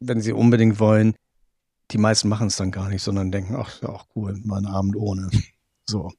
wenn 0.00 0.20
sie 0.20 0.32
unbedingt 0.32 0.78
wollen. 0.78 1.14
Die 1.90 1.98
meisten 1.98 2.28
machen 2.28 2.48
es 2.48 2.56
dann 2.56 2.70
gar 2.70 2.90
nicht, 2.90 3.02
sondern 3.02 3.32
denken, 3.32 3.56
ach, 3.56 3.80
ja 3.80 3.88
auch 3.88 4.06
cool, 4.14 4.38
mal 4.44 4.58
einen 4.58 4.66
Abend 4.66 4.96
ohne. 4.96 5.30
So. 5.90 6.12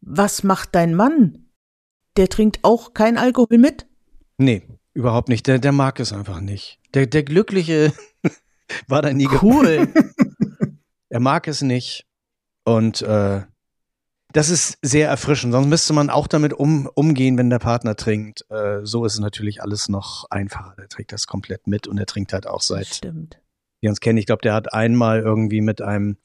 Was 0.00 0.42
macht 0.42 0.74
dein 0.74 0.96
Mann? 0.96 1.50
Der 2.16 2.28
trinkt 2.28 2.64
auch 2.64 2.94
kein 2.94 3.16
Alkohol 3.16 3.58
mit? 3.58 3.86
Nee, 4.38 4.66
Überhaupt 4.92 5.28
nicht. 5.28 5.46
Der, 5.46 5.58
der 5.58 5.72
mag 5.72 6.00
es 6.00 6.12
einfach 6.12 6.40
nicht. 6.40 6.78
Der, 6.94 7.06
der 7.06 7.22
Glückliche 7.22 7.92
war 8.88 9.02
da 9.02 9.12
nie 9.12 9.28
cool. 9.42 9.88
er 11.08 11.20
mag 11.20 11.46
es 11.48 11.62
nicht. 11.62 12.06
Und 12.64 13.02
äh, 13.02 13.42
das 14.32 14.50
ist 14.50 14.78
sehr 14.82 15.08
erfrischend. 15.08 15.52
Sonst 15.52 15.68
müsste 15.68 15.92
man 15.92 16.10
auch 16.10 16.26
damit 16.26 16.52
um, 16.52 16.88
umgehen, 16.94 17.36
wenn 17.38 17.50
der 17.50 17.58
Partner 17.58 17.96
trinkt. 17.96 18.44
Äh, 18.50 18.80
so 18.84 19.04
ist 19.04 19.14
es 19.14 19.20
natürlich 19.20 19.62
alles 19.62 19.88
noch 19.88 20.30
einfacher. 20.30 20.74
Der 20.78 20.88
trägt 20.88 21.12
das 21.12 21.26
komplett 21.26 21.66
mit 21.66 21.86
und 21.86 21.98
er 21.98 22.06
trinkt 22.06 22.32
halt 22.32 22.46
auch 22.46 22.62
seit. 22.62 22.86
Stimmt. 22.86 23.40
Die 23.82 23.88
uns 23.88 24.00
kennen. 24.00 24.18
Ich 24.18 24.26
glaube, 24.26 24.42
der 24.42 24.54
hat 24.54 24.72
einmal 24.72 25.20
irgendwie 25.20 25.60
mit 25.60 25.80
einem 25.80 26.16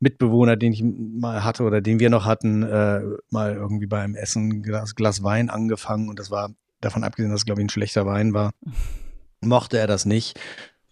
Mitbewohner, 0.00 0.56
den 0.56 0.72
ich 0.72 0.82
mal 0.82 1.44
hatte 1.44 1.62
oder 1.62 1.80
den 1.80 1.98
wir 1.98 2.10
noch 2.10 2.26
hatten, 2.26 2.62
äh, 2.62 3.00
mal 3.30 3.54
irgendwie 3.54 3.86
beim 3.86 4.14
Essen 4.14 4.62
Glas, 4.62 4.94
Glas 4.94 5.22
Wein 5.22 5.48
angefangen 5.48 6.08
und 6.08 6.18
das 6.18 6.30
war 6.30 6.50
davon 6.80 7.04
abgesehen, 7.04 7.30
dass 7.30 7.40
es, 7.40 7.46
glaube 7.46 7.60
ich, 7.60 7.66
ein 7.66 7.70
schlechter 7.70 8.04
Wein 8.04 8.34
war, 8.34 8.52
mochte 9.40 9.78
er 9.78 9.86
das 9.86 10.04
nicht. 10.04 10.38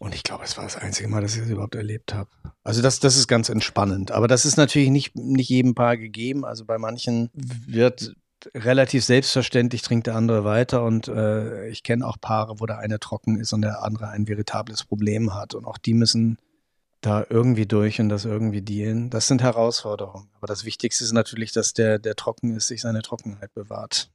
Und 0.02 0.16
ich 0.16 0.24
glaube, 0.24 0.42
es 0.42 0.56
war 0.56 0.64
das 0.64 0.76
einzige 0.76 1.08
Mal, 1.08 1.22
dass 1.22 1.36
ich 1.36 1.42
das 1.42 1.50
überhaupt 1.50 1.76
erlebt 1.76 2.12
habe. 2.12 2.28
Also 2.64 2.82
das, 2.82 2.98
das 2.98 3.16
ist 3.16 3.28
ganz 3.28 3.48
entspannend. 3.48 4.10
Aber 4.10 4.26
das 4.26 4.44
ist 4.44 4.56
natürlich 4.56 4.90
nicht, 4.90 5.14
nicht 5.14 5.48
jedem 5.48 5.76
Paar 5.76 5.96
gegeben. 5.96 6.44
Also 6.44 6.64
bei 6.64 6.76
manchen 6.76 7.30
wird 7.34 8.16
relativ 8.52 9.04
selbstverständlich, 9.04 9.80
trinkt 9.82 10.08
der 10.08 10.16
andere 10.16 10.42
weiter. 10.42 10.82
Und 10.82 11.06
äh, 11.06 11.68
ich 11.68 11.84
kenne 11.84 12.04
auch 12.04 12.20
Paare, 12.20 12.58
wo 12.58 12.66
der 12.66 12.80
eine 12.80 12.98
trocken 12.98 13.38
ist 13.38 13.52
und 13.52 13.62
der 13.62 13.84
andere 13.84 14.08
ein 14.08 14.26
veritables 14.26 14.82
Problem 14.82 15.34
hat. 15.34 15.54
Und 15.54 15.66
auch 15.66 15.78
die 15.78 15.94
müssen 15.94 16.36
da 17.00 17.24
irgendwie 17.30 17.66
durch 17.66 18.00
und 18.00 18.08
das 18.08 18.24
irgendwie 18.24 18.60
dealen. 18.60 19.08
Das 19.08 19.28
sind 19.28 19.40
Herausforderungen. 19.40 20.30
Aber 20.38 20.48
das 20.48 20.64
Wichtigste 20.64 21.04
ist 21.04 21.12
natürlich, 21.12 21.52
dass 21.52 21.74
der, 21.74 22.00
der 22.00 22.16
trocken 22.16 22.56
ist, 22.56 22.66
sich 22.66 22.80
seine 22.80 23.02
Trockenheit 23.02 23.54
bewahrt. 23.54 24.10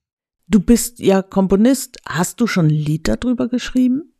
Du 0.49 0.59
bist 0.59 0.99
ja 0.99 1.21
Komponist. 1.21 1.99
Hast 2.05 2.41
du 2.41 2.47
schon 2.47 2.65
ein 2.65 2.71
Lied 2.71 3.07
darüber 3.07 3.47
geschrieben? 3.47 4.13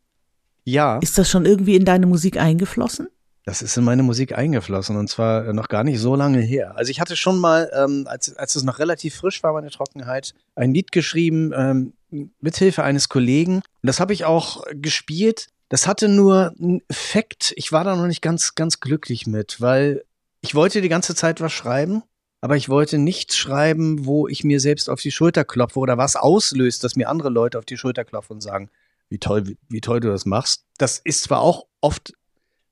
Ja. 0.68 0.98
Ist 0.98 1.16
das 1.16 1.30
schon 1.30 1.46
irgendwie 1.46 1.76
in 1.76 1.84
deine 1.84 2.06
Musik 2.06 2.38
eingeflossen? 2.38 3.08
Das 3.44 3.62
ist 3.62 3.76
in 3.78 3.84
meine 3.84 4.02
Musik 4.02 4.36
eingeflossen 4.36 4.96
und 4.96 5.08
zwar 5.08 5.54
noch 5.54 5.68
gar 5.68 5.82
nicht 5.82 5.98
so 5.98 6.14
lange 6.14 6.40
her. 6.40 6.76
Also 6.76 6.90
ich 6.90 7.00
hatte 7.00 7.16
schon 7.16 7.38
mal, 7.38 7.70
ähm, 7.74 8.04
als, 8.06 8.36
als 8.36 8.54
es 8.54 8.62
noch 8.62 8.78
relativ 8.78 9.14
frisch 9.14 9.42
war, 9.42 9.54
meine 9.54 9.70
Trockenheit, 9.70 10.34
ein 10.54 10.74
Lied 10.74 10.92
geschrieben 10.92 11.52
ähm, 11.56 11.94
mithilfe 12.40 12.82
eines 12.82 13.08
Kollegen. 13.08 13.56
Und 13.56 13.64
das 13.82 14.00
habe 14.00 14.12
ich 14.12 14.26
auch 14.26 14.64
gespielt. 14.72 15.46
Das 15.70 15.86
hatte 15.86 16.08
nur 16.08 16.52
einen 16.60 16.82
Effekt. 16.88 17.54
Ich 17.56 17.72
war 17.72 17.84
da 17.84 17.96
noch 17.96 18.06
nicht 18.06 18.20
ganz, 18.20 18.54
ganz 18.54 18.80
glücklich 18.80 19.26
mit, 19.26 19.62
weil 19.62 20.04
ich 20.42 20.54
wollte 20.54 20.82
die 20.82 20.90
ganze 20.90 21.14
Zeit 21.14 21.40
was 21.40 21.52
schreiben 21.52 22.02
aber 22.40 22.56
ich 22.56 22.68
wollte 22.68 22.98
nichts 22.98 23.36
schreiben, 23.36 24.06
wo 24.06 24.28
ich 24.28 24.44
mir 24.44 24.60
selbst 24.60 24.88
auf 24.88 25.00
die 25.00 25.10
Schulter 25.10 25.44
klopfe 25.44 25.80
oder 25.80 25.98
was 25.98 26.14
auslöst, 26.14 26.84
dass 26.84 26.94
mir 26.94 27.08
andere 27.08 27.30
Leute 27.30 27.58
auf 27.58 27.64
die 27.64 27.76
Schulter 27.76 28.04
klopfen 28.04 28.34
und 28.34 28.40
sagen, 28.40 28.70
wie 29.08 29.18
toll, 29.18 29.46
wie, 29.46 29.58
wie 29.68 29.80
toll 29.80 30.00
du 30.00 30.08
das 30.08 30.26
machst. 30.26 30.64
Das 30.78 30.98
ist 30.98 31.24
zwar 31.24 31.40
auch 31.40 31.66
oft 31.80 32.12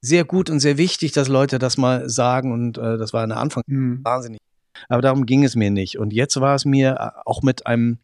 sehr 0.00 0.24
gut 0.24 0.50
und 0.50 0.60
sehr 0.60 0.78
wichtig, 0.78 1.12
dass 1.12 1.28
Leute 1.28 1.58
das 1.58 1.76
mal 1.76 2.08
sagen 2.08 2.52
und 2.52 2.78
äh, 2.78 2.98
das 2.98 3.12
war 3.12 3.22
in 3.22 3.30
der 3.30 3.38
Anfang 3.38 3.62
mhm. 3.66 4.00
wahnsinnig. 4.04 4.40
Aber 4.88 5.02
darum 5.02 5.26
ging 5.26 5.42
es 5.44 5.56
mir 5.56 5.70
nicht. 5.70 5.98
Und 5.98 6.12
jetzt 6.12 6.38
war 6.40 6.54
es 6.54 6.64
mir 6.64 6.96
äh, 7.00 7.20
auch 7.24 7.42
mit 7.42 7.66
einem 7.66 7.98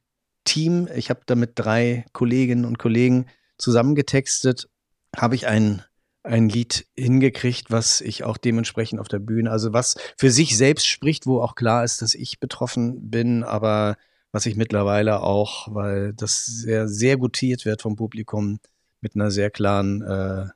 Team, 0.45 0.89
ich 0.95 1.11
habe 1.11 1.21
da 1.27 1.35
mit 1.35 1.53
drei 1.55 2.05
Kolleginnen 2.13 2.65
und 2.65 2.79
Kollegen 2.79 3.27
zusammengetextet, 3.59 4.69
habe 5.17 5.35
ich 5.35 5.47
ein 5.47 5.83
ein 6.25 6.49
Lied 6.49 6.87
hingekriegt, 6.97 7.71
was 7.71 8.01
ich 8.01 8.25
auch 8.25 8.37
dementsprechend 8.37 9.01
auf 9.01 9.09
der 9.09 9.19
Bühne, 9.19 9.51
also 9.51 9.73
was 9.73 9.97
für 10.17 10.31
sich 10.31 10.57
selbst 10.57 10.87
spricht, 10.87 11.27
wo 11.27 11.41
auch 11.41 11.55
klar 11.55 11.85
ist, 11.85 12.01
dass 12.01 12.15
ich 12.15 12.39
betroffen 12.39 13.11
bin, 13.11 13.43
aber 13.43 13.97
was 14.33 14.47
ich 14.47 14.57
mittlerweile 14.57 15.23
auch, 15.23 15.73
weil 15.73 16.15
das 16.15 16.47
sehr, 16.47 16.89
sehr 16.89 17.17
gutiert 17.17 17.65
wird 17.65 17.83
vom 17.83 17.97
Publikum, 17.97 18.59
mit 19.01 19.15
einer 19.15 19.31
sehr 19.31 19.51
klaren 19.51 20.03
äh, 20.03 20.47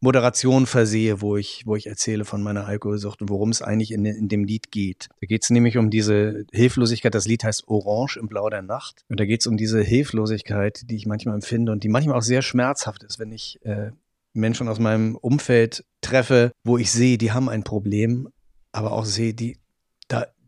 Moderation 0.00 0.66
versehe, 0.66 1.20
wo 1.20 1.36
ich, 1.36 1.64
wo 1.66 1.76
ich 1.76 1.86
erzähle 1.86 2.24
von 2.24 2.42
meiner 2.42 2.66
Alkoholsucht 2.66 3.20
und 3.20 3.28
worum 3.28 3.50
es 3.50 3.60
eigentlich 3.60 3.92
in, 3.92 4.04
in 4.06 4.28
dem 4.28 4.44
Lied 4.44 4.70
geht. 4.70 5.08
Da 5.20 5.26
geht 5.26 5.42
es 5.42 5.50
nämlich 5.50 5.76
um 5.76 5.90
diese 5.90 6.46
Hilflosigkeit. 6.52 7.14
Das 7.14 7.26
Lied 7.26 7.44
heißt 7.44 7.68
Orange 7.68 8.18
im 8.18 8.28
Blau 8.28 8.48
der 8.48 8.62
Nacht. 8.62 9.04
Und 9.08 9.20
da 9.20 9.26
geht 9.26 9.40
es 9.40 9.46
um 9.46 9.58
diese 9.58 9.82
Hilflosigkeit, 9.82 10.88
die 10.88 10.96
ich 10.96 11.06
manchmal 11.06 11.34
empfinde 11.34 11.72
und 11.72 11.84
die 11.84 11.90
manchmal 11.90 12.16
auch 12.16 12.22
sehr 12.22 12.40
schmerzhaft 12.40 13.02
ist, 13.02 13.18
wenn 13.18 13.32
ich 13.32 13.58
äh, 13.64 13.90
Menschen 14.32 14.68
aus 14.68 14.78
meinem 14.78 15.16
Umfeld 15.16 15.84
treffe, 16.00 16.52
wo 16.64 16.78
ich 16.78 16.90
sehe, 16.90 17.18
die 17.18 17.32
haben 17.32 17.50
ein 17.50 17.64
Problem, 17.64 18.28
aber 18.72 18.92
auch 18.92 19.04
sehe, 19.04 19.34
die, 19.34 19.58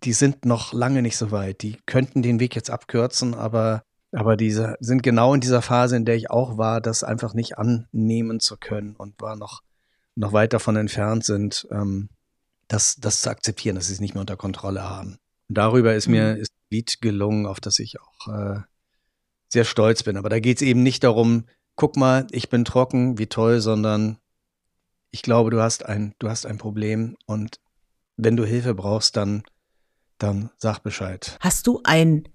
die 0.04 0.12
sind 0.12 0.44
noch 0.44 0.72
lange 0.72 1.02
nicht 1.02 1.16
so 1.16 1.30
weit. 1.30 1.62
Die 1.62 1.78
könnten 1.86 2.22
den 2.22 2.40
Weg 2.40 2.54
jetzt 2.54 2.70
abkürzen, 2.70 3.34
aber, 3.34 3.82
aber 4.12 4.36
diese 4.36 4.76
sind 4.80 5.02
genau 5.02 5.34
in 5.34 5.40
dieser 5.40 5.62
Phase, 5.62 5.96
in 5.96 6.04
der 6.04 6.16
ich 6.16 6.30
auch 6.30 6.58
war, 6.58 6.80
das 6.80 7.04
einfach 7.04 7.34
nicht 7.34 7.58
annehmen 7.58 8.40
zu 8.40 8.56
können 8.56 8.96
und 8.96 9.20
war 9.20 9.36
noch, 9.36 9.62
noch 10.14 10.32
weit 10.32 10.52
davon 10.52 10.76
entfernt 10.76 11.24
sind, 11.24 11.66
ähm, 11.70 12.08
das, 12.68 12.96
das 12.96 13.20
zu 13.20 13.30
akzeptieren, 13.30 13.76
dass 13.76 13.88
sie 13.88 13.94
es 13.94 14.00
nicht 14.00 14.14
mehr 14.14 14.22
unter 14.22 14.36
Kontrolle 14.36 14.82
haben. 14.82 15.18
Und 15.48 15.58
darüber 15.58 15.94
ist 15.94 16.08
mir, 16.08 16.34
mhm. 16.34 16.40
ist 16.40 16.52
Lied 16.70 17.00
gelungen, 17.00 17.46
auf 17.46 17.60
das 17.60 17.78
ich 17.78 18.00
auch 18.00 18.28
äh, 18.28 18.60
sehr 19.48 19.64
stolz 19.64 20.02
bin. 20.02 20.16
Aber 20.16 20.30
da 20.30 20.40
geht 20.40 20.56
es 20.56 20.62
eben 20.62 20.82
nicht 20.82 21.04
darum, 21.04 21.44
guck 21.76 21.96
mal, 21.96 22.26
ich 22.30 22.48
bin 22.48 22.64
trocken, 22.64 23.18
wie 23.18 23.26
toll, 23.26 23.60
sondern 23.60 24.18
ich 25.10 25.22
glaube, 25.22 25.50
du 25.50 25.60
hast 25.60 25.84
ein, 25.84 26.14
du 26.18 26.28
hast 26.28 26.46
ein 26.46 26.58
Problem 26.58 27.16
und 27.26 27.60
wenn 28.16 28.36
du 28.36 28.44
Hilfe 28.44 28.74
brauchst, 28.74 29.16
dann, 29.16 29.42
dann 30.22 30.50
sag 30.56 30.80
Bescheid. 30.80 31.36
Hast 31.40 31.66
du 31.66 31.80
einen 31.84 32.28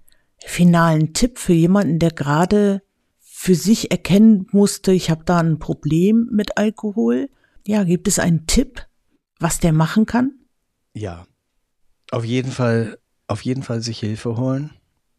finalen 0.44 1.14
Tipp 1.14 1.38
für 1.38 1.52
jemanden, 1.52 1.98
der 1.98 2.10
gerade 2.10 2.82
für 3.20 3.54
sich 3.54 3.90
erkennen 3.90 4.46
musste, 4.50 4.92
ich 4.92 5.10
habe 5.10 5.24
da 5.24 5.38
ein 5.38 5.58
Problem 5.58 6.28
mit 6.32 6.56
Alkohol? 6.58 7.30
Ja, 7.66 7.84
gibt 7.84 8.08
es 8.08 8.18
einen 8.18 8.46
Tipp, 8.46 8.86
was 9.38 9.60
der 9.60 9.72
machen 9.72 10.06
kann? 10.06 10.32
Ja, 10.92 11.26
auf 12.10 12.24
jeden 12.24 12.50
Fall, 12.50 12.98
auf 13.26 13.42
jeden 13.42 13.62
Fall 13.62 13.80
sich 13.80 14.00
Hilfe 14.00 14.36
holen 14.36 14.70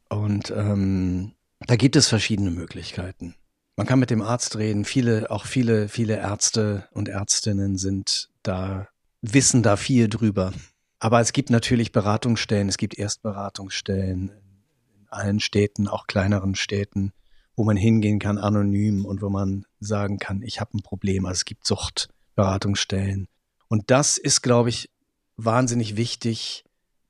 und 0.10 0.52
ähm, 0.56 1.34
da 1.66 1.76
gibt 1.76 1.96
es 1.96 2.08
verschiedene 2.08 2.52
Möglichkeiten. 2.52 3.36
Man 3.76 3.88
kann 3.88 4.00
mit 4.00 4.10
dem 4.10 4.22
Arzt 4.22 4.58
reden. 4.58 4.84
Viele, 4.84 5.32
auch 5.32 5.46
viele, 5.46 5.88
viele 5.88 6.18
Ärzte 6.18 6.90
und 6.92 7.08
Ärztinnen 7.08 7.78
sind 7.78 8.30
da, 8.44 8.90
wissen 9.22 9.64
da 9.64 9.78
viel 9.78 10.10
drüber. 10.10 10.52
Aber 11.00 11.22
es 11.22 11.34
gibt 11.34 11.50
natürlich 11.50 11.92
Beratungsstellen, 11.92 12.68
es 12.68 12.78
gibt 12.78 12.98
Erstberatungsstellen 12.98 14.30
in 14.30 15.08
allen 15.10 15.40
Städten, 15.40 15.88
auch 15.88 16.08
kleineren 16.08 16.56
Städten, 16.56 17.14
wo 17.56 17.64
man 17.64 17.78
hingehen 17.78 18.20
kann, 18.20 18.38
anonym 18.38 19.06
und 19.06 19.22
wo 19.22 19.30
man 19.30 19.66
sagen 19.80 20.20
kann, 20.20 20.42
ich 20.42 20.60
habe 20.60 20.78
ein 20.78 20.82
Problem. 20.82 21.26
Also 21.26 21.40
es 21.40 21.46
gibt 21.46 21.66
Suchtberatungsstellen. 21.66 23.28
Und 23.70 23.92
das 23.92 24.18
ist, 24.18 24.42
glaube 24.42 24.70
ich, 24.70 24.90
wahnsinnig 25.38 25.96
wichtig, 25.96 26.66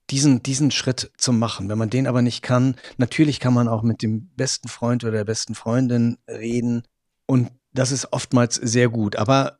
diesen, 0.10 0.43
diesen 0.43 0.71
Schritt 0.71 1.12
zu 1.17 1.34
machen. 1.34 1.69
Wenn 1.69 1.78
man 1.78 1.89
den 1.89 2.08
aber 2.08 2.21
nicht 2.21 2.41
kann, 2.41 2.75
natürlich 2.97 3.39
kann 3.39 3.54
man 3.54 3.67
auch 3.67 3.84
mit 3.84 4.02
dem 4.02 4.30
besten 4.36 4.67
Freund 4.67 5.04
oder 5.04 5.13
der 5.13 5.25
besten 5.25 5.56
Freundin 5.56 6.17
reden. 6.28 6.84
Und 7.25 7.52
das 7.73 7.91
ist 7.91 8.12
oftmals 8.12 8.56
sehr 8.56 8.89
gut. 8.89 9.15
Aber 9.15 9.59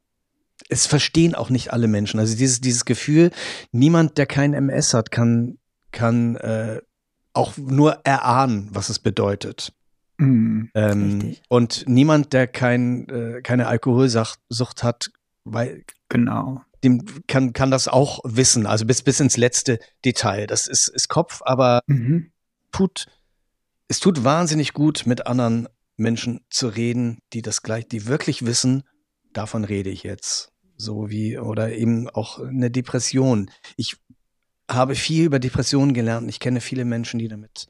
es 0.68 0.86
verstehen 0.86 1.36
auch 1.36 1.50
nicht 1.50 1.72
alle 1.72 1.88
Menschen. 1.88 2.20
Also 2.20 2.36
dieses, 2.36 2.62
dieses 2.62 2.86
Gefühl, 2.86 3.32
niemand, 3.72 4.18
der 4.18 4.26
kein 4.26 4.54
MS 4.54 4.94
hat, 4.94 5.12
kann, 5.12 5.58
kann 5.92 6.36
äh, 6.36 6.82
auch 7.34 7.58
nur 7.58 8.02
erahnen, 8.04 8.70
was 8.72 8.90
es 8.90 9.00
bedeutet. 9.00 9.74
Mhm, 10.18 10.70
ähm, 10.76 11.36
und 11.48 11.86
niemand, 11.88 12.34
der 12.34 12.48
kein, 12.48 13.08
äh, 13.08 13.42
keine 13.42 13.68
Alkoholsucht 13.68 14.84
hat, 14.84 15.12
weil 15.46 15.84
genau 16.10 16.62
dem 16.84 17.06
kann, 17.28 17.54
kann 17.54 17.72
das 17.72 17.88
auch 17.88 18.20
wissen, 18.24 18.66
also 18.66 18.86
bis, 18.86 19.02
bis 19.02 19.20
ins 19.20 19.38
letzte 19.38 19.80
Detail. 20.06 20.48
Das 20.48 20.68
ist, 20.68 20.88
ist 20.88 21.10
Kopf, 21.10 21.42
aber 21.44 21.82
mhm. 21.88 22.32
tut, 22.72 23.08
es 23.88 24.00
tut 24.00 24.24
wahnsinnig 24.24 24.74
gut, 24.74 25.06
mit 25.06 25.28
anderen 25.28 25.68
Menschen 25.98 26.42
zu 26.50 26.68
reden, 26.68 27.20
die 27.34 27.42
das 27.42 27.62
gleich, 27.62 27.88
die 27.88 28.08
wirklich 28.08 28.46
wissen, 28.46 28.84
davon 29.34 29.64
rede 29.64 29.90
ich 29.90 30.04
jetzt. 30.04 30.52
So 30.78 31.10
wie, 31.10 31.38
oder 31.38 31.74
eben 31.74 32.10
auch 32.10 32.40
eine 32.40 32.72
Depression. 32.72 33.52
Ich 33.76 33.98
habe 34.70 34.96
viel 34.96 35.26
über 35.26 35.40
Depressionen 35.40 35.94
gelernt. 35.94 36.30
Ich 36.30 36.40
kenne 36.40 36.62
viele 36.62 36.86
Menschen, 36.86 37.20
die 37.20 37.28
damit 37.28 37.68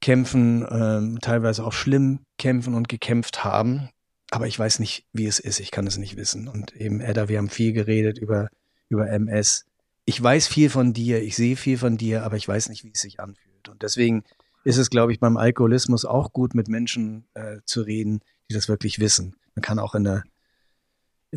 kämpfen, 0.00 0.66
ähm, 0.70 1.18
teilweise 1.20 1.64
auch 1.64 1.72
schlimm 1.72 2.20
kämpfen 2.38 2.74
und 2.74 2.88
gekämpft 2.88 3.44
haben 3.44 3.90
aber 4.30 4.46
ich 4.46 4.58
weiß 4.58 4.80
nicht, 4.80 5.06
wie 5.12 5.26
es 5.26 5.38
ist. 5.38 5.60
Ich 5.60 5.70
kann 5.70 5.86
es 5.86 5.98
nicht 5.98 6.16
wissen. 6.16 6.48
Und 6.48 6.74
eben, 6.74 7.00
Edda, 7.00 7.28
wir 7.28 7.38
haben 7.38 7.48
viel 7.48 7.72
geredet 7.72 8.18
über, 8.18 8.48
über 8.88 9.08
MS. 9.08 9.64
Ich 10.04 10.20
weiß 10.22 10.48
viel 10.48 10.70
von 10.70 10.92
dir, 10.92 11.22
ich 11.22 11.36
sehe 11.36 11.56
viel 11.56 11.78
von 11.78 11.96
dir, 11.96 12.24
aber 12.24 12.36
ich 12.36 12.46
weiß 12.46 12.68
nicht, 12.68 12.84
wie 12.84 12.92
es 12.92 13.00
sich 13.00 13.20
anfühlt. 13.20 13.68
Und 13.68 13.82
deswegen 13.82 14.24
ist 14.64 14.78
es, 14.78 14.90
glaube 14.90 15.12
ich, 15.12 15.20
beim 15.20 15.36
Alkoholismus 15.36 16.04
auch 16.04 16.32
gut, 16.32 16.54
mit 16.54 16.68
Menschen 16.68 17.26
äh, 17.34 17.58
zu 17.64 17.82
reden, 17.82 18.20
die 18.48 18.54
das 18.54 18.68
wirklich 18.68 18.98
wissen. 18.98 19.36
Man 19.54 19.62
kann 19.62 19.78
auch 19.78 19.94
in 19.94 20.06
eine, 20.06 20.24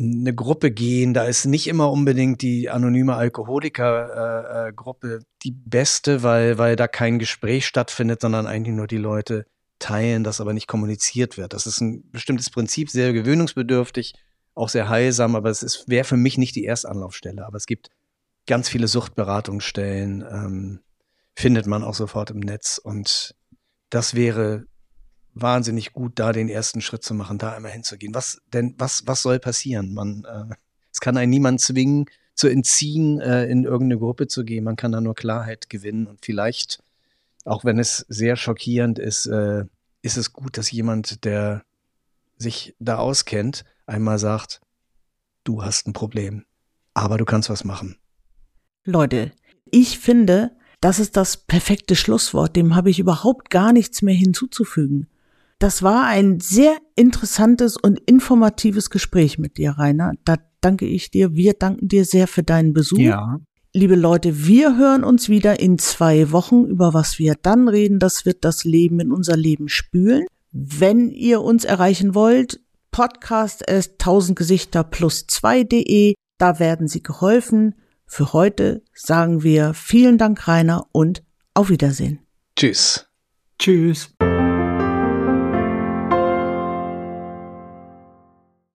in 0.00 0.20
eine 0.20 0.34
Gruppe 0.34 0.70
gehen. 0.70 1.12
Da 1.12 1.24
ist 1.24 1.44
nicht 1.44 1.66
immer 1.66 1.90
unbedingt 1.90 2.40
die 2.40 2.70
anonyme 2.70 3.14
Alkoholiker-Gruppe 3.16 5.08
äh, 5.08 5.16
äh, 5.16 5.20
die 5.44 5.50
beste, 5.52 6.22
weil, 6.22 6.56
weil 6.56 6.76
da 6.76 6.88
kein 6.88 7.18
Gespräch 7.18 7.66
stattfindet, 7.66 8.22
sondern 8.22 8.46
eigentlich 8.46 8.74
nur 8.74 8.86
die 8.86 8.96
Leute 8.96 9.44
teilen, 9.78 10.24
das 10.24 10.40
aber 10.40 10.54
nicht 10.54 10.68
kommuniziert 10.68 11.36
wird. 11.36 11.52
Das 11.52 11.66
ist 11.66 11.80
ein 11.82 12.10
bestimmtes 12.10 12.48
Prinzip, 12.48 12.88
sehr 12.88 13.12
gewöhnungsbedürftig, 13.12 14.14
auch 14.54 14.70
sehr 14.70 14.88
heilsam, 14.88 15.36
aber 15.36 15.50
es 15.50 15.84
wäre 15.86 16.04
für 16.04 16.16
mich 16.16 16.38
nicht 16.38 16.56
die 16.56 16.64
Erstanlaufstelle. 16.64 17.46
Aber 17.46 17.58
es 17.58 17.66
gibt 17.66 17.90
ganz 18.46 18.70
viele 18.70 18.88
Suchtberatungsstellen, 18.88 20.22
ähm, 20.22 20.80
findet 21.34 21.66
man 21.66 21.84
auch 21.84 21.94
sofort 21.94 22.30
im 22.30 22.40
Netz. 22.40 22.78
Und 22.82 23.34
das 23.90 24.14
wäre 24.14 24.64
wahnsinnig 25.34 25.92
gut, 25.92 26.12
da 26.18 26.32
den 26.32 26.48
ersten 26.48 26.80
Schritt 26.80 27.04
zu 27.04 27.14
machen, 27.14 27.38
da 27.38 27.52
einmal 27.52 27.72
hinzugehen. 27.72 28.14
Was 28.14 28.42
denn, 28.52 28.74
was, 28.78 29.06
was 29.06 29.22
soll 29.22 29.38
passieren? 29.38 29.94
Man, 29.94 30.24
äh, 30.24 30.54
es 30.92 31.00
kann 31.00 31.16
einen 31.16 31.30
niemand 31.30 31.60
zwingen, 31.60 32.06
zu 32.34 32.48
entziehen, 32.48 33.20
äh, 33.20 33.46
in 33.46 33.64
irgendeine 33.64 33.98
Gruppe 33.98 34.26
zu 34.26 34.44
gehen. 34.44 34.64
Man 34.64 34.76
kann 34.76 34.92
da 34.92 35.00
nur 35.00 35.14
Klarheit 35.14 35.68
gewinnen 35.68 36.06
und 36.06 36.24
vielleicht 36.24 36.82
auch 37.44 37.64
wenn 37.64 37.78
es 37.78 38.04
sehr 38.08 38.36
schockierend 38.36 38.98
ist, 38.98 39.26
äh, 39.26 39.64
ist 40.02 40.16
es 40.16 40.32
gut, 40.32 40.58
dass 40.58 40.70
jemand, 40.70 41.24
der 41.24 41.64
sich 42.36 42.74
da 42.78 42.96
auskennt, 42.96 43.64
einmal 43.86 44.18
sagt, 44.18 44.60
du 45.44 45.62
hast 45.62 45.86
ein 45.86 45.92
Problem, 45.92 46.44
aber 46.94 47.18
du 47.18 47.24
kannst 47.24 47.50
was 47.50 47.64
machen. 47.64 47.96
Leute, 48.84 49.32
ich 49.70 49.98
finde, 49.98 50.56
das 50.80 50.98
ist 50.98 51.16
das 51.16 51.36
perfekte 51.36 51.96
Schlusswort, 51.96 52.56
dem 52.56 52.74
habe 52.74 52.90
ich 52.90 52.98
überhaupt 52.98 53.50
gar 53.50 53.72
nichts 53.72 54.02
mehr 54.02 54.14
hinzuzufügen. 54.14 55.08
Das 55.60 55.82
war 55.82 56.06
ein 56.06 56.40
sehr 56.40 56.78
interessantes 56.96 57.76
und 57.76 58.00
informatives 58.06 58.88
Gespräch 58.88 59.38
mit 59.38 59.58
dir, 59.58 59.72
Rainer. 59.72 60.14
Da 60.24 60.36
danke 60.62 60.86
ich 60.86 61.10
dir. 61.10 61.34
Wir 61.34 61.52
danken 61.52 61.86
dir 61.86 62.06
sehr 62.06 62.26
für 62.28 62.42
deinen 62.42 62.72
Besuch. 62.72 62.98
Ja. 62.98 63.38
Liebe 63.74 63.94
Leute, 63.94 64.46
wir 64.46 64.78
hören 64.78 65.04
uns 65.04 65.28
wieder 65.28 65.60
in 65.60 65.78
zwei 65.78 66.32
Wochen. 66.32 66.64
Über 66.64 66.94
was 66.94 67.18
wir 67.18 67.34
dann 67.34 67.68
reden, 67.68 67.98
das 67.98 68.24
wird 68.24 68.42
das 68.42 68.64
Leben 68.64 69.00
in 69.00 69.12
unser 69.12 69.36
Leben 69.36 69.68
spülen. 69.68 70.24
Wenn 70.50 71.10
ihr 71.10 71.42
uns 71.42 71.66
erreichen 71.66 72.14
wollt, 72.14 72.60
Podcast 72.90 73.60
ist 73.60 73.92
1000 74.00 74.38
Gesichter 74.38 74.82
plus 74.82 75.26
2.de. 75.28 76.14
Da 76.38 76.58
werden 76.58 76.88
Sie 76.88 77.02
geholfen. 77.02 77.74
Für 78.06 78.32
heute 78.32 78.82
sagen 78.94 79.42
wir 79.42 79.74
vielen 79.74 80.16
Dank, 80.16 80.48
Rainer, 80.48 80.86
und 80.92 81.22
auf 81.52 81.68
Wiedersehen. 81.68 82.20
Tschüss. 82.56 83.10
Tschüss. 83.58 84.14